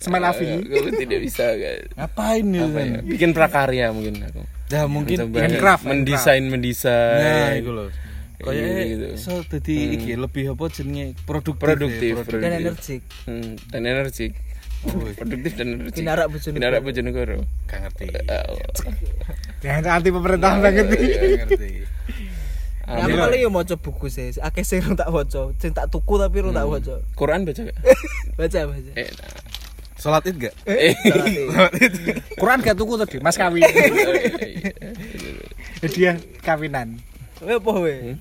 [0.00, 0.46] Smile Avi.
[0.64, 1.92] Kamu tidak bisa guys.
[1.92, 2.60] Ngapain nih?
[2.64, 2.98] Apa ya?
[3.04, 4.42] Bikin prakarya mungkin aku.
[4.68, 7.56] Ya mungkin handcraft, mendesain Nah, mendesain.
[7.56, 7.88] itu loh.
[8.38, 9.06] Kayak Kayak gitu.
[9.18, 11.64] so dadi iki lebih apa jenenge produktif.
[11.64, 12.44] Produktif, ya, produktif.
[12.46, 13.02] Dan energik.
[13.26, 14.32] Hmm, dan energik.
[15.18, 15.98] Produktif dan energik.
[15.98, 16.54] Kinarak Bojonegoro.
[16.54, 17.38] Kinarak Bojonegoro.
[17.66, 18.06] Gak ngerti.
[19.58, 20.98] Jangan anti pemerintahan banget nih.
[21.02, 21.70] Gak ngerti.
[22.88, 24.30] Ya aku paling yo maca buku sih.
[24.38, 25.50] Akeh sing tak waca.
[25.58, 27.02] Sing tak tuku tapi rung tak waca.
[27.12, 27.76] Quran baca gak?
[28.38, 28.90] Baca baca.
[28.94, 29.34] Eh, nah.
[29.98, 30.54] Salat id gak?
[30.62, 30.94] Eh,
[32.38, 33.66] Quran gak tuku tadi, Mas kawin.
[35.82, 37.02] Hadiah kawinan.
[37.38, 38.18] Kowe apa we?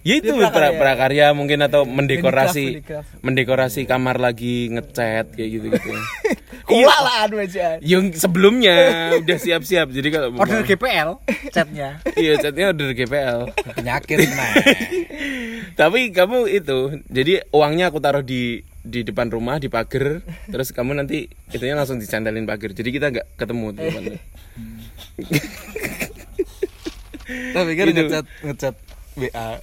[0.00, 2.80] Ya itu pra- prakarya mungkin atau mendekorasi
[3.20, 5.92] mendekorasi kamar lagi ngecat kayak gitu-gitu.
[6.68, 7.76] Kuat lah anu aja.
[7.84, 9.92] Yang sebelumnya udah siap-siap.
[9.92, 11.20] Jadi kalau Order GPL
[11.52, 12.00] chatnya.
[12.16, 13.52] Iya, catnya order GPL.
[13.76, 14.50] Penyakit nah.
[15.84, 20.22] Tapi kamu itu, jadi uangnya aku taruh di di depan rumah di pagar,
[20.52, 22.70] terus kamu nanti itunya langsung dicandalin pagar.
[22.70, 23.82] Jadi kita nggak ketemu tuh.
[23.82, 24.18] depannya.
[27.26, 28.06] Tapi kan Itu.
[28.06, 28.74] ngecat ngecat
[29.18, 29.48] WA.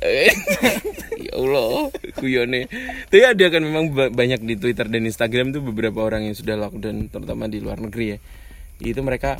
[1.23, 1.87] Ya Allah,
[2.19, 2.67] guyone.
[3.07, 6.59] Tapi ada kan memang ba- banyak di Twitter dan Instagram tuh beberapa orang yang sudah
[6.59, 8.19] lockdown, terutama di luar negeri ya.
[8.83, 9.39] Itu mereka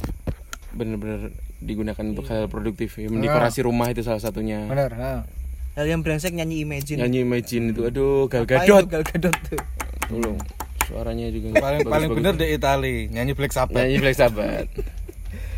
[0.72, 3.12] benar-benar digunakan untuk hal produktif, ya.
[3.12, 4.64] mendekorasi rumah itu salah satunya.
[4.64, 5.43] Bener, heeh.
[5.74, 7.02] Hal yang brengsek nyanyi Imagine.
[7.02, 8.86] Nyanyi Imagine itu, aduh, Gal Gadot.
[8.86, 9.62] tuh Gal Gadot tuh.
[10.06, 10.38] Tolong,
[10.86, 12.16] suaranya juga Paling paling bagus-bagus.
[12.16, 13.74] bener di Itali, nyanyi Black Sabbath.
[13.76, 14.70] Nyanyi Black Sabbath.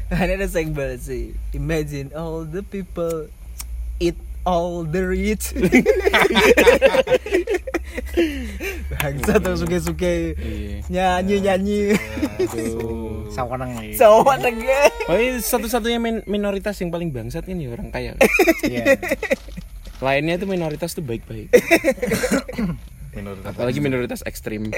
[0.06, 1.24] Ini ada sayang banget sih.
[1.52, 3.26] Imagine all the people
[3.98, 4.14] eat
[4.44, 5.50] all the rich.
[8.92, 10.78] Bangsa tuh suke-suke Iya.
[10.88, 11.98] nyanyi-nyanyi.
[12.40, 13.28] Aduh.
[13.28, 13.98] Sawanang nih.
[13.98, 14.64] Cowok lagi.
[15.06, 18.14] Oh, ini satu-satunya min- minoritas yang paling bangsat ini orang kaya.
[18.64, 18.96] Iya.
[20.04, 21.52] Lainnya itu minoritas tuh baik-baik.
[23.16, 24.72] Menurut Apalagi minoritas ekstrim.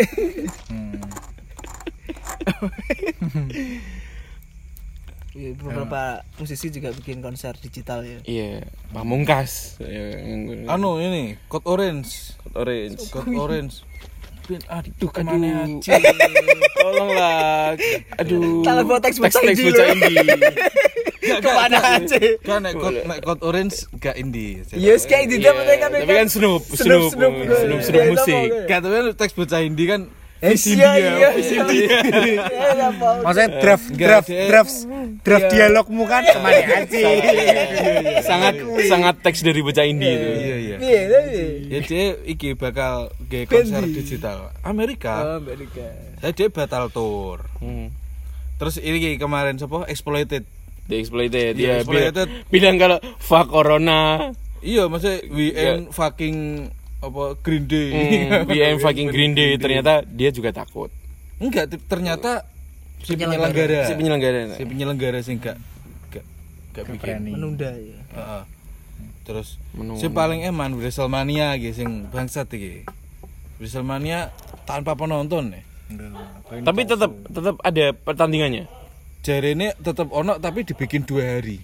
[5.38, 8.18] Iya, Beberapa musisi juga bikin konser digital ya.
[8.26, 9.78] Iya, pamungkas.
[9.78, 10.18] Ya,
[10.66, 12.34] Anu ini, Code Orange.
[12.58, 13.06] orange.
[13.14, 13.86] Code Orange.
[14.48, 15.84] Bin, aduh ke mana aduh.
[15.84, 16.00] aja?
[16.80, 17.76] Tolonglah.
[18.16, 18.64] Aduh.
[18.64, 20.16] Salah buat teks bocah indie.
[21.20, 22.20] Ke mana aja?
[22.48, 24.64] Kan nek Code nek Code Orange gak indie.
[24.72, 25.68] Yes kayak di Iya, dalam
[26.00, 27.34] tapi kan Snoop, Snoop, Snoop,
[27.84, 28.48] Snoop, musik.
[28.72, 30.08] Gak tapi kan teks bocah indie kan
[30.38, 31.62] Eh, visi iya, dia, iya, iya.
[31.66, 31.90] dia.
[32.78, 33.26] Ya, mau.
[33.26, 34.74] Maksudnya draft draft draft
[35.22, 35.54] draft Iya.
[35.68, 37.10] dialogmu kan ke mana aja.
[38.22, 38.54] sangat
[38.86, 40.30] sangat teks dari bocah indie itu.
[40.30, 40.76] Iya iya.
[40.78, 41.02] Iya.
[41.68, 45.38] Ya dia iki bakal ge konser digital Oh, Amerika.
[45.38, 45.90] Amerika.
[46.20, 47.42] Saya dia batal tour.
[47.58, 47.90] Hmm.
[48.58, 50.46] Terus ini kemarin siapa exploited.
[50.86, 51.58] The exploited.
[51.58, 52.28] Iya, Ya, exploited.
[52.48, 54.32] bilang, kalau fuck corona.
[54.58, 57.90] Iya, maksudnya we ain't fucking apa Green Day.
[57.94, 59.56] Hmm, we ain't fucking Green Day.
[59.62, 60.90] Ternyata dia juga takut.
[61.38, 62.50] Enggak, ternyata
[63.06, 63.86] si Penyelenggara.
[63.86, 64.40] Si penyelenggara.
[64.58, 65.58] Si penyelenggara sih enggak
[66.10, 66.26] enggak
[66.74, 67.16] enggak bikin.
[67.38, 68.00] Menunda ya.
[68.18, 68.44] Heeh.
[69.28, 70.00] Terus Menunggu.
[70.02, 72.88] si paling eman WrestleMania iki sing bangsat iki.
[73.62, 74.34] WrestleMania
[74.66, 75.62] tanpa penonton ya.
[76.64, 78.66] Tapi tetap tetap ada pertandingannya.
[79.22, 81.60] Jari ini tetap ono tapi dibikin dua hari.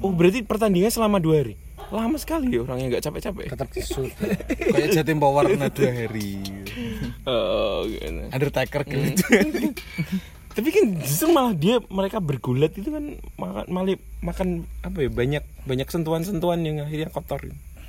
[0.00, 1.54] Oh berarti pertandingan selama dua hari.
[1.88, 3.44] Lama sekali ya orangnya nggak capek-capek.
[3.48, 4.12] Tetap disut.
[4.76, 6.36] Kayak Jatim Power dua hari.
[7.24, 8.28] Oh, gitu.
[8.28, 9.24] Undertaker gitu.
[10.58, 15.44] Tapi kan justru malah dia mereka bergulat itu kan makan malah makan apa ya banyak
[15.64, 17.46] banyak sentuhan-sentuhan yang akhirnya kotor.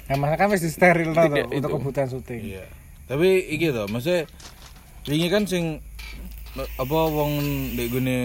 [0.09, 1.77] Nah, makanya kan mesti steril tau, Tidak, untuk itu.
[1.81, 2.41] kebutuhan syuting.
[2.45, 2.65] Iya.
[3.09, 4.29] Tapi iki to, maksudnya
[5.09, 5.81] wingi kan sing
[6.57, 7.31] apa wong
[7.73, 8.19] ndek gone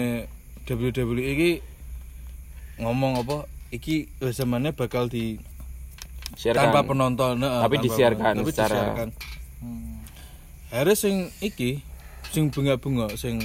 [0.65, 1.51] WWE iki
[2.81, 5.41] ngomong apa iki zamannya bakal di
[6.33, 6.61] Siarkan.
[6.65, 8.41] tanpa penonton Tapi tanpa disiarkan penonton.
[8.41, 9.09] Tapi secara- disiarkan.
[10.67, 11.79] Harus sing iki
[12.29, 13.39] sing bunga-bunga sing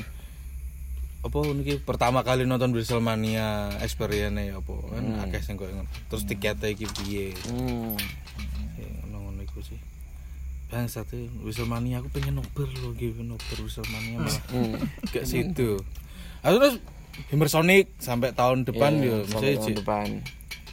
[1.21, 5.85] apa niki pertama kali nonton WrestleMania experience ya apa kan akeh sing koyo.
[6.09, 7.37] Terus tiketnya iki piye?
[7.47, 7.93] Hmm.
[8.75, 9.77] Ya, ngono-ngono iku sih.
[10.67, 14.75] Bangsa tuh WrestleMania aku pengen nobar loh gitu nobar WrestleMania malah Hmm.
[15.07, 15.77] gak situ.
[16.41, 16.77] Aku terus
[17.29, 20.07] Hammer Sonic sampai tahun depan Iya, yo sampai tahun depan.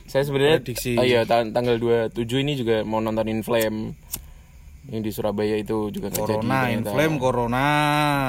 [0.08, 0.96] Saya sebenarnya Prediksi.
[0.96, 3.92] oh iya tang- tanggal 27 ini juga mau nontonin Flame
[4.88, 6.76] yang di Surabaya itu juga jadi Corona, ternyata.
[6.80, 7.66] inflame corona.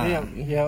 [0.04, 0.64] Iya, ya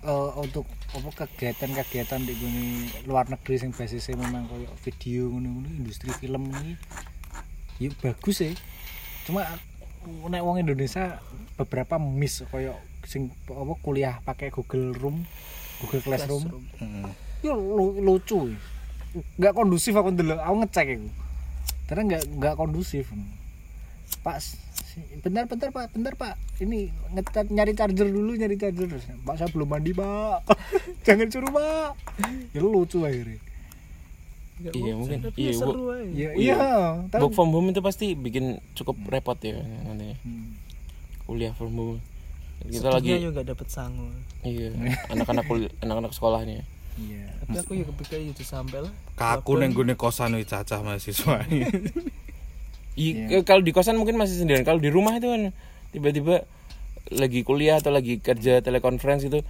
[0.00, 2.66] eh, untuk apa kegiatan-kegiatan di gini
[3.04, 6.80] luar negeri sing basisnya memang koyo video ngono-ngono industri film ini
[7.78, 8.56] ya bagus sih
[9.22, 9.44] cuma
[10.24, 11.20] nek wong Indonesia
[11.54, 12.72] beberapa miss koyo
[13.04, 15.28] sing apa kuliah pakai Google Room
[15.78, 16.48] Google Classroom
[17.38, 18.56] ya lu- lucu
[19.34, 21.08] nggak kondusif aku dulu aku ngecek itu
[21.84, 23.08] karena nggak nggak kondusif
[24.20, 24.38] pak
[25.20, 29.48] bentar bentar pak bentar pak ini ngecat nyari charger dulu nyari charger Terus, pak saya
[29.48, 30.42] belum mandi pak
[31.06, 31.94] jangan suruh pak
[32.50, 33.40] ya lucu akhirnya
[34.58, 35.18] Nggak Iya, mungkin.
[35.22, 35.94] tapi Iya, ya seru Bu.
[35.94, 36.30] ya Iya.
[36.34, 36.56] iya
[37.06, 38.44] tapi Work from home itu pasti bikin
[38.74, 39.54] cukup repot ya
[39.86, 40.58] nanti Hmm.
[41.24, 41.98] kuliah from home.
[42.58, 44.10] Kita Sedihnya lagi juga dapat sangu
[44.42, 44.74] iya
[45.06, 46.66] anak-anak kul- anak-anak sekolah nih.
[46.98, 51.42] Iya tapi aku ya kepikiran itu sampai lah Kaku neng gune kosan wis cacah mahasiswa.
[52.98, 54.66] Iya, kalau di kosan mungkin masih sendirian.
[54.66, 55.54] Kalau di rumah itu kan
[55.94, 56.42] tiba-tiba
[57.14, 59.46] lagi kuliah atau lagi kerja telekonferensi itu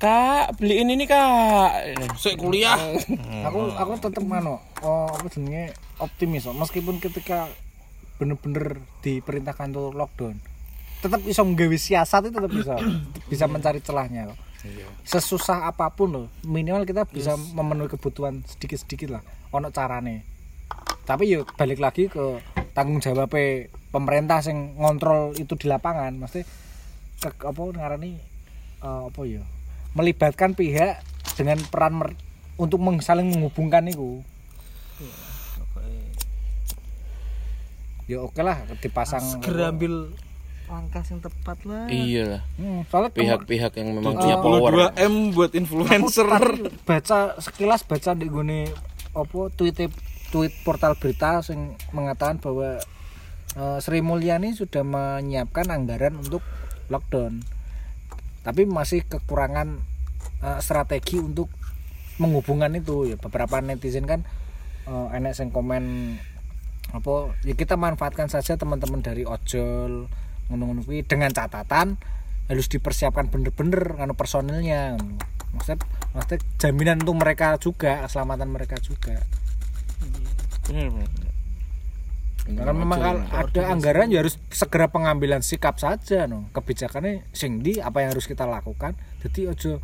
[0.00, 1.92] Kak, beliin ini kak.
[2.16, 2.80] Sik kuliah.
[3.46, 6.56] aku aku tetep mano oh apa jenenge optimis kok.
[6.56, 7.52] meskipun ketika
[8.16, 10.36] bener-bener diperintahkan untuk lockdown
[11.00, 12.74] tetap bisa nggawe siasat itu tetap bisa
[13.32, 14.32] bisa mencari celahnya
[14.68, 14.92] kok.
[15.08, 20.22] sesusah apa pun loh minimal kita bisa memenuhi kebutuhan sedikit-sedikit lah ono carane.
[21.08, 22.38] Tapi yuk balik lagi ke
[22.76, 23.34] tanggung jawab
[23.90, 26.14] pemerintah yang ngontrol itu di lapangan.
[26.14, 26.46] Mesti
[27.18, 28.20] ke, apa ngarani
[28.84, 29.42] eh, apa ya
[29.96, 31.02] melibatkan pihak
[31.34, 32.20] dengan peran mer-
[32.60, 34.22] untuk meng- saling menghubungkan itu
[38.06, 38.38] ya oke.
[38.42, 40.14] Lah dipasang segera ambil
[40.70, 42.42] langkah yang tepat lah Iya lah.
[42.56, 44.94] Hmm, soalnya Pihak-pihak yang memang punya power.
[44.94, 46.28] 22 M buat influencer.
[46.88, 48.70] baca sekilas baca di gone
[49.10, 49.90] apa tweet
[50.30, 52.78] tweet portal berita yang mengatakan bahwa
[53.58, 56.42] eh, Sri Mulyani sudah menyiapkan anggaran untuk
[56.86, 57.42] lockdown
[58.46, 59.82] tapi masih kekurangan
[60.46, 61.50] eh, strategi untuk
[62.22, 64.22] menghubungkan itu ya beberapa netizen kan
[64.86, 65.84] eh, enek yang komen
[66.90, 70.10] apa ya kita manfaatkan saja teman-teman dari ojol
[70.50, 71.96] ngono-ngono kuwi dengan catatan
[72.50, 74.98] harus dipersiapkan bener-bener karena personilnya.
[75.54, 75.78] Maksudnya
[76.10, 79.22] maksudnya jaminan untuk mereka juga keselamatan mereka juga.
[80.66, 81.08] Bener, bener.
[82.50, 86.50] karena memang kalau ada anggaran ya harus segera pengambilan sikap saja no.
[86.50, 89.78] Kebijakannya sing di apa yang harus kita lakukan jadi ojo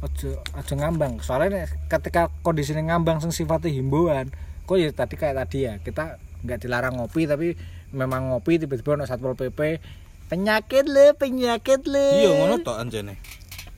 [0.00, 1.20] ojo ojo ngambang.
[1.20, 4.32] Soalnya ketika kondisinya ngambang sing sifatnya himbauan
[4.66, 7.54] kok ya tadi kayak tadi ya kita nggak dilarang ngopi tapi
[7.94, 9.78] memang ngopi tiba-tiba ono satpol pp
[10.26, 13.14] penyakit le penyakit le Iya ngono tok anjene.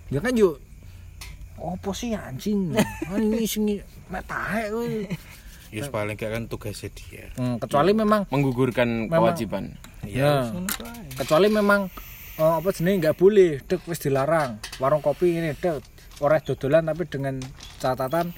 [0.08, 0.56] ya kan yuk
[1.54, 3.68] opo sih anjing Ah, ini sing
[4.06, 4.88] mek tahe kowe.
[5.68, 7.28] Ya paling gak kan tugasnya dia.
[7.36, 9.76] Hmm, kecuali memang Menggugurkan Memang- kewajiban.
[10.00, 10.48] ya
[11.12, 11.92] kecuali memang
[12.34, 15.82] eh, apa jenis nggak boleh dek wis dilarang warung kopi ini dek
[16.18, 17.36] ora dodolan tapi dengan
[17.76, 18.32] catatan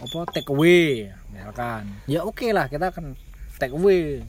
[0.00, 3.14] apa take away misalkan ya oke lah kita akan
[3.56, 4.24] take away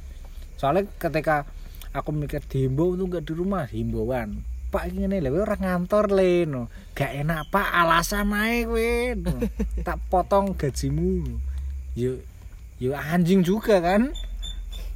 [0.53, 1.47] soalnya ketika
[1.91, 3.65] aku mikir dihimbau itu nggak di rumah.
[3.67, 6.71] Himbauan pak ini lho kowe orang ngantor le no.
[6.95, 9.35] Gak enak pak alasan naik kowe no.
[9.85, 11.37] tak potong gajimu.
[11.99, 12.23] Yuk
[12.79, 14.09] yuk anjing juga kan.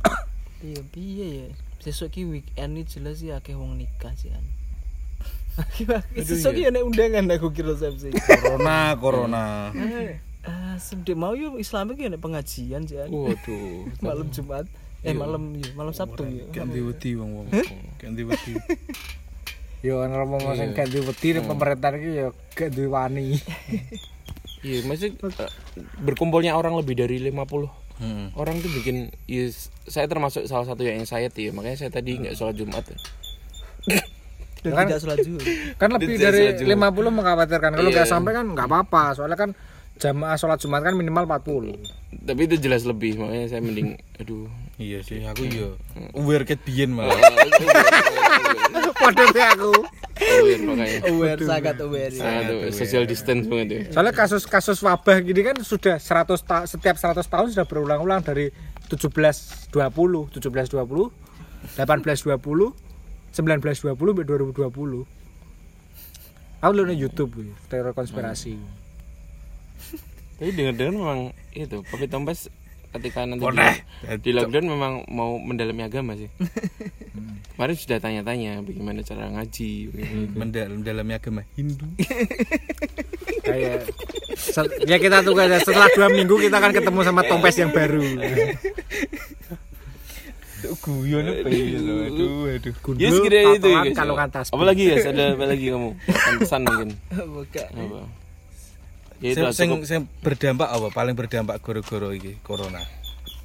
[0.66, 1.48] Iya piye ya?
[1.84, 4.42] Sesuk ki weekend iki jelas sih akeh wong nikah sih an.
[6.26, 8.10] Sesuk ki ana undangan aku kira resepsi
[8.42, 9.46] Corona, corona.
[10.46, 13.14] ah sedek mau yo Islam iki ana pengajian sih an.
[13.14, 13.86] Waduh.
[14.08, 14.66] malam Jumat
[15.06, 17.46] eh malam iya malam Sabtu ya Ganti wedi wong-wong.
[17.96, 18.54] Ganti wedi.
[19.80, 23.38] Yo ana romo sing gak duwe wedi ning pemerintah iki yo gak duwe wani.
[24.60, 25.52] Iya, maksudnya eh,
[26.00, 28.28] berkumpulnya orang lebih dari 50 Hmm.
[28.34, 29.48] orang tuh bikin ya,
[29.86, 32.98] saya termasuk salah satu yang anxiety ya makanya saya tadi nggak sholat jumat ya.
[34.60, 35.40] dan Kan- tidak sholat zuhur
[35.78, 36.92] Kan lebih dari sholat Jumat.
[36.92, 37.72] 50 mengkhawatirkan.
[37.72, 37.96] Kalau Iya.
[37.96, 39.04] nggak sampai kan nggak apa-apa.
[39.14, 39.50] Soalnya kan
[39.96, 41.72] jamaah sholat Jumat kan minimal 40.
[42.18, 45.80] tapi itu jelas lebih makanya saya mending aduh Iya sih, aku yo
[46.12, 47.16] aware ket biyen malah.
[49.00, 49.72] Waduh aku.
[50.16, 52.20] aware makanya aware sangat aware ya.
[52.24, 56.96] Sangat tuh, social distance banget ya Soalnya kasus-kasus wabah gini kan sudah 100 ta- setiap
[57.00, 58.52] 100 tahun sudah berulang-ulang dari
[58.88, 65.08] 1720, 1720, 1820, 1920 sampai 2020.
[66.64, 68.58] Aku lihat di YouTube wih, teror konspirasi.
[70.36, 71.20] tapi dengar-dengar memang
[71.56, 72.52] itu Papi Tompes
[72.96, 73.76] ketika nanti Boleh.
[74.18, 76.32] di, di lockdown memang mau mendalami agama sih
[77.56, 81.88] kemarin sudah tanya-tanya bagaimana cara ngaji bagaimana- Mendalam dalam agama Hindu.
[83.46, 83.88] Kayak
[84.84, 88.04] ya kita tunggu aja setelah dua minggu kita akan ketemu sama Tompes yang baru.
[90.82, 91.94] Guyon apa ya lo?
[92.04, 92.74] Aduh, aduh.
[92.98, 93.96] Ya sekiranya itu tatoan, guys.
[93.96, 94.56] kalungan tasbih.
[94.58, 95.90] Apalagi guys, ada apa lagi kamu?
[96.42, 96.90] Pesan mungkin.
[97.86, 98.00] Apa?
[99.18, 99.86] Ya itu Sing sing cukup.
[99.86, 100.88] sing berdampak apa?
[100.90, 102.84] Paling berdampak gara-gara iki corona.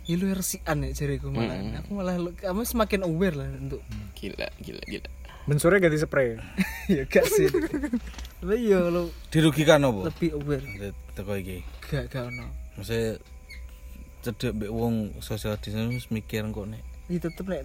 [0.04, 1.54] Ya lu resian ya jariku malah.
[1.78, 3.78] Aku malah lu- kamu semakin aware lah untuk
[4.12, 5.08] Gila, gila, gila.
[5.46, 6.34] Mensure ganti spray.
[6.90, 7.46] ya gak sih.
[8.40, 10.10] Tapi ya lu Dirugikan apa?
[10.10, 10.66] lebih aware.
[11.14, 11.62] Teko iki.
[11.86, 12.50] Gak gak ono.
[12.74, 13.22] Maksudnya
[14.20, 16.82] cedek mbek wong social distancing wis mikir kok nek.
[17.06, 17.64] Ya tetep nek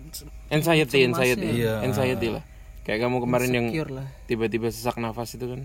[0.49, 1.47] Anxiety, anxiety.
[1.59, 1.81] Iya.
[1.81, 2.43] Anxiety lah.
[2.81, 4.07] Kayak kamu kemarin yang secure lah.
[4.25, 5.61] tiba-tiba sesak nafas itu kan.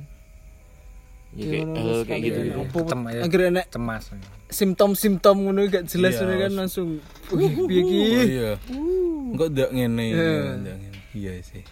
[1.31, 2.41] Ya Ya, kayak hal kayak gitu.
[2.43, 2.81] gitu.
[3.07, 3.23] Ya.
[3.23, 4.05] akhirnya nek Cemas.
[4.51, 6.89] simptom-simptom ngono gak jelas Iya, ngono kan langsung
[7.31, 7.99] wih piye ki.
[8.03, 8.51] Oh iya.
[9.31, 10.05] Enggak ndak ngene.
[10.11, 10.31] Iya.
[10.59, 10.99] ndak ngene.
[11.13, 11.63] Iya sih.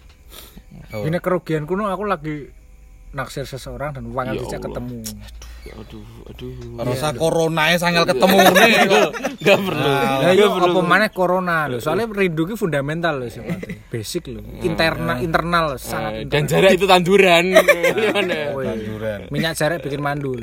[0.88, 2.54] Ini kerugianku no aku lagi
[3.10, 5.00] naksir seseorang dan uangnya Ya tidak ketemu.
[5.00, 5.16] Aduh,
[5.66, 6.54] aduh.
[6.78, 8.72] Rasa corona sangat ketemu nih.
[9.46, 9.84] Gak perlu.
[9.84, 11.78] Lah iya apa maneh corona lho.
[11.78, 13.76] Soalnya rindu ki fundamental lho sifatnya.
[13.92, 14.40] Basic lho.
[14.60, 17.44] Interna internal Eh, sangat Dan jarak itu tanduran.
[17.98, 18.54] Gimana?
[18.54, 19.20] Woi, Tanduran.
[19.28, 20.40] minyak jarak bikin mandul.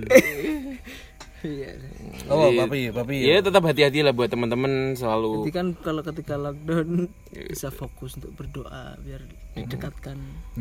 [1.42, 1.78] Iya.
[2.26, 3.22] Oh, papi, papi.
[3.22, 8.34] Ya tetap hati-hati lah buat teman-teman selalu Jadi kan kalau ketika lockdown bisa fokus untuk
[8.34, 9.22] berdoa biar
[9.56, 9.64] Hmm.
[9.64, 10.18] didekatkan.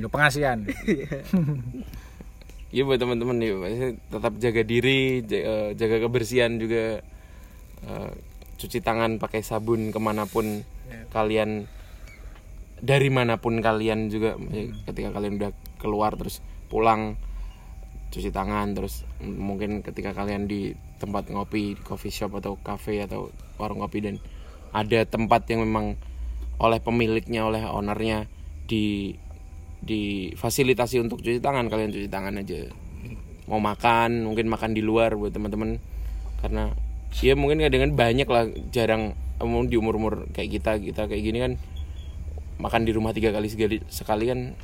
[0.06, 0.58] Pengasihan.
[2.74, 3.54] Ya buat teman-teman ya
[4.10, 6.98] tetap jaga diri eh, jaga kebersihan juga.
[7.86, 8.12] Eh,
[8.54, 10.62] cuci tangan pakai sabun ke mana pun
[11.10, 11.66] kalian
[12.80, 15.52] dari mana pun kalian juga ya, ketika kalian udah
[15.82, 17.18] keluar terus pulang
[18.14, 20.72] cuci tangan terus mungkin ketika kalian di
[21.02, 24.16] tempat ngopi coffee shop atau cafe atau warung kopi dan
[24.70, 25.98] ada tempat yang memang
[26.62, 28.30] oleh pemiliknya oleh ownernya
[28.70, 29.18] di
[29.84, 32.68] difasilitasi untuk cuci tangan kalian cuci tangan aja.
[33.44, 35.78] Mau makan mungkin makan di luar buat teman-teman.
[36.40, 36.72] Karena
[37.20, 41.38] ya mungkin kadang banyak lah jarang umum di umur umur kayak kita kita kayak gini
[41.42, 41.52] kan
[42.58, 44.54] makan di rumah tiga kali sekali sekali kan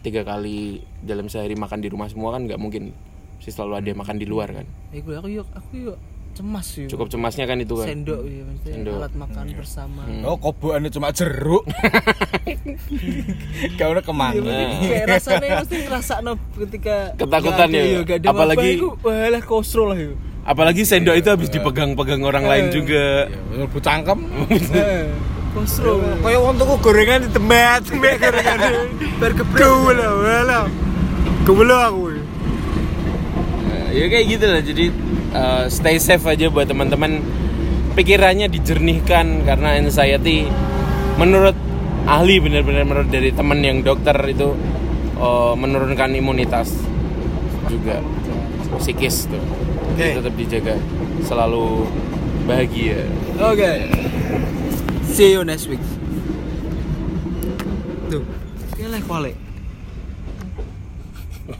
[0.00, 2.96] tiga kali dalam sehari makan di rumah semua kan nggak mungkin
[3.40, 4.66] sih selalu ada yang makan di luar kan.
[4.90, 5.98] Ya gue aku yuk aku yuk
[6.36, 6.88] cemas yuk.
[6.88, 8.94] cukup cemasnya kan itu kan Sendok ya maksudnya Sendok.
[8.94, 10.02] alat makan bersama.
[10.22, 11.64] Oh, kobokannya cuma jeruk.
[13.78, 14.52] Kau udah ke mana?
[14.78, 17.82] Kayak rasanya mesti ngerasa no ketika Ketakutan ya.
[17.90, 20.16] yuk, gak ada Apalagi- walah kosro lah yuk.
[20.42, 24.20] apalagi sendok itu habis dipegang-pegang orang lain juga Ya, bu cangkem.
[25.50, 25.98] Kosro.
[26.20, 28.60] Kayak wong tuku gorengan di tempat, tempat gorengan.
[29.96, 30.60] Lah, wala.
[31.42, 32.04] Geblek aku.
[33.88, 34.84] ya kayak gitu lah jadi
[35.36, 37.20] uh, stay safe aja buat teman-teman
[37.92, 40.48] pikirannya dijernihkan karena anxiety
[41.20, 41.56] menurut
[42.08, 44.56] ahli benar-benar menurut dari teman yang dokter itu
[45.20, 46.72] uh, menurunkan imunitas
[47.68, 48.00] juga
[48.80, 49.42] psikis tuh
[49.96, 50.74] Jadi tetap dijaga
[51.24, 51.88] selalu
[52.44, 53.04] bahagia
[53.36, 53.72] Oke.
[55.12, 55.80] See you next week.
[58.08, 58.24] Tuh.
[58.76, 59.45] Ini lah kuali.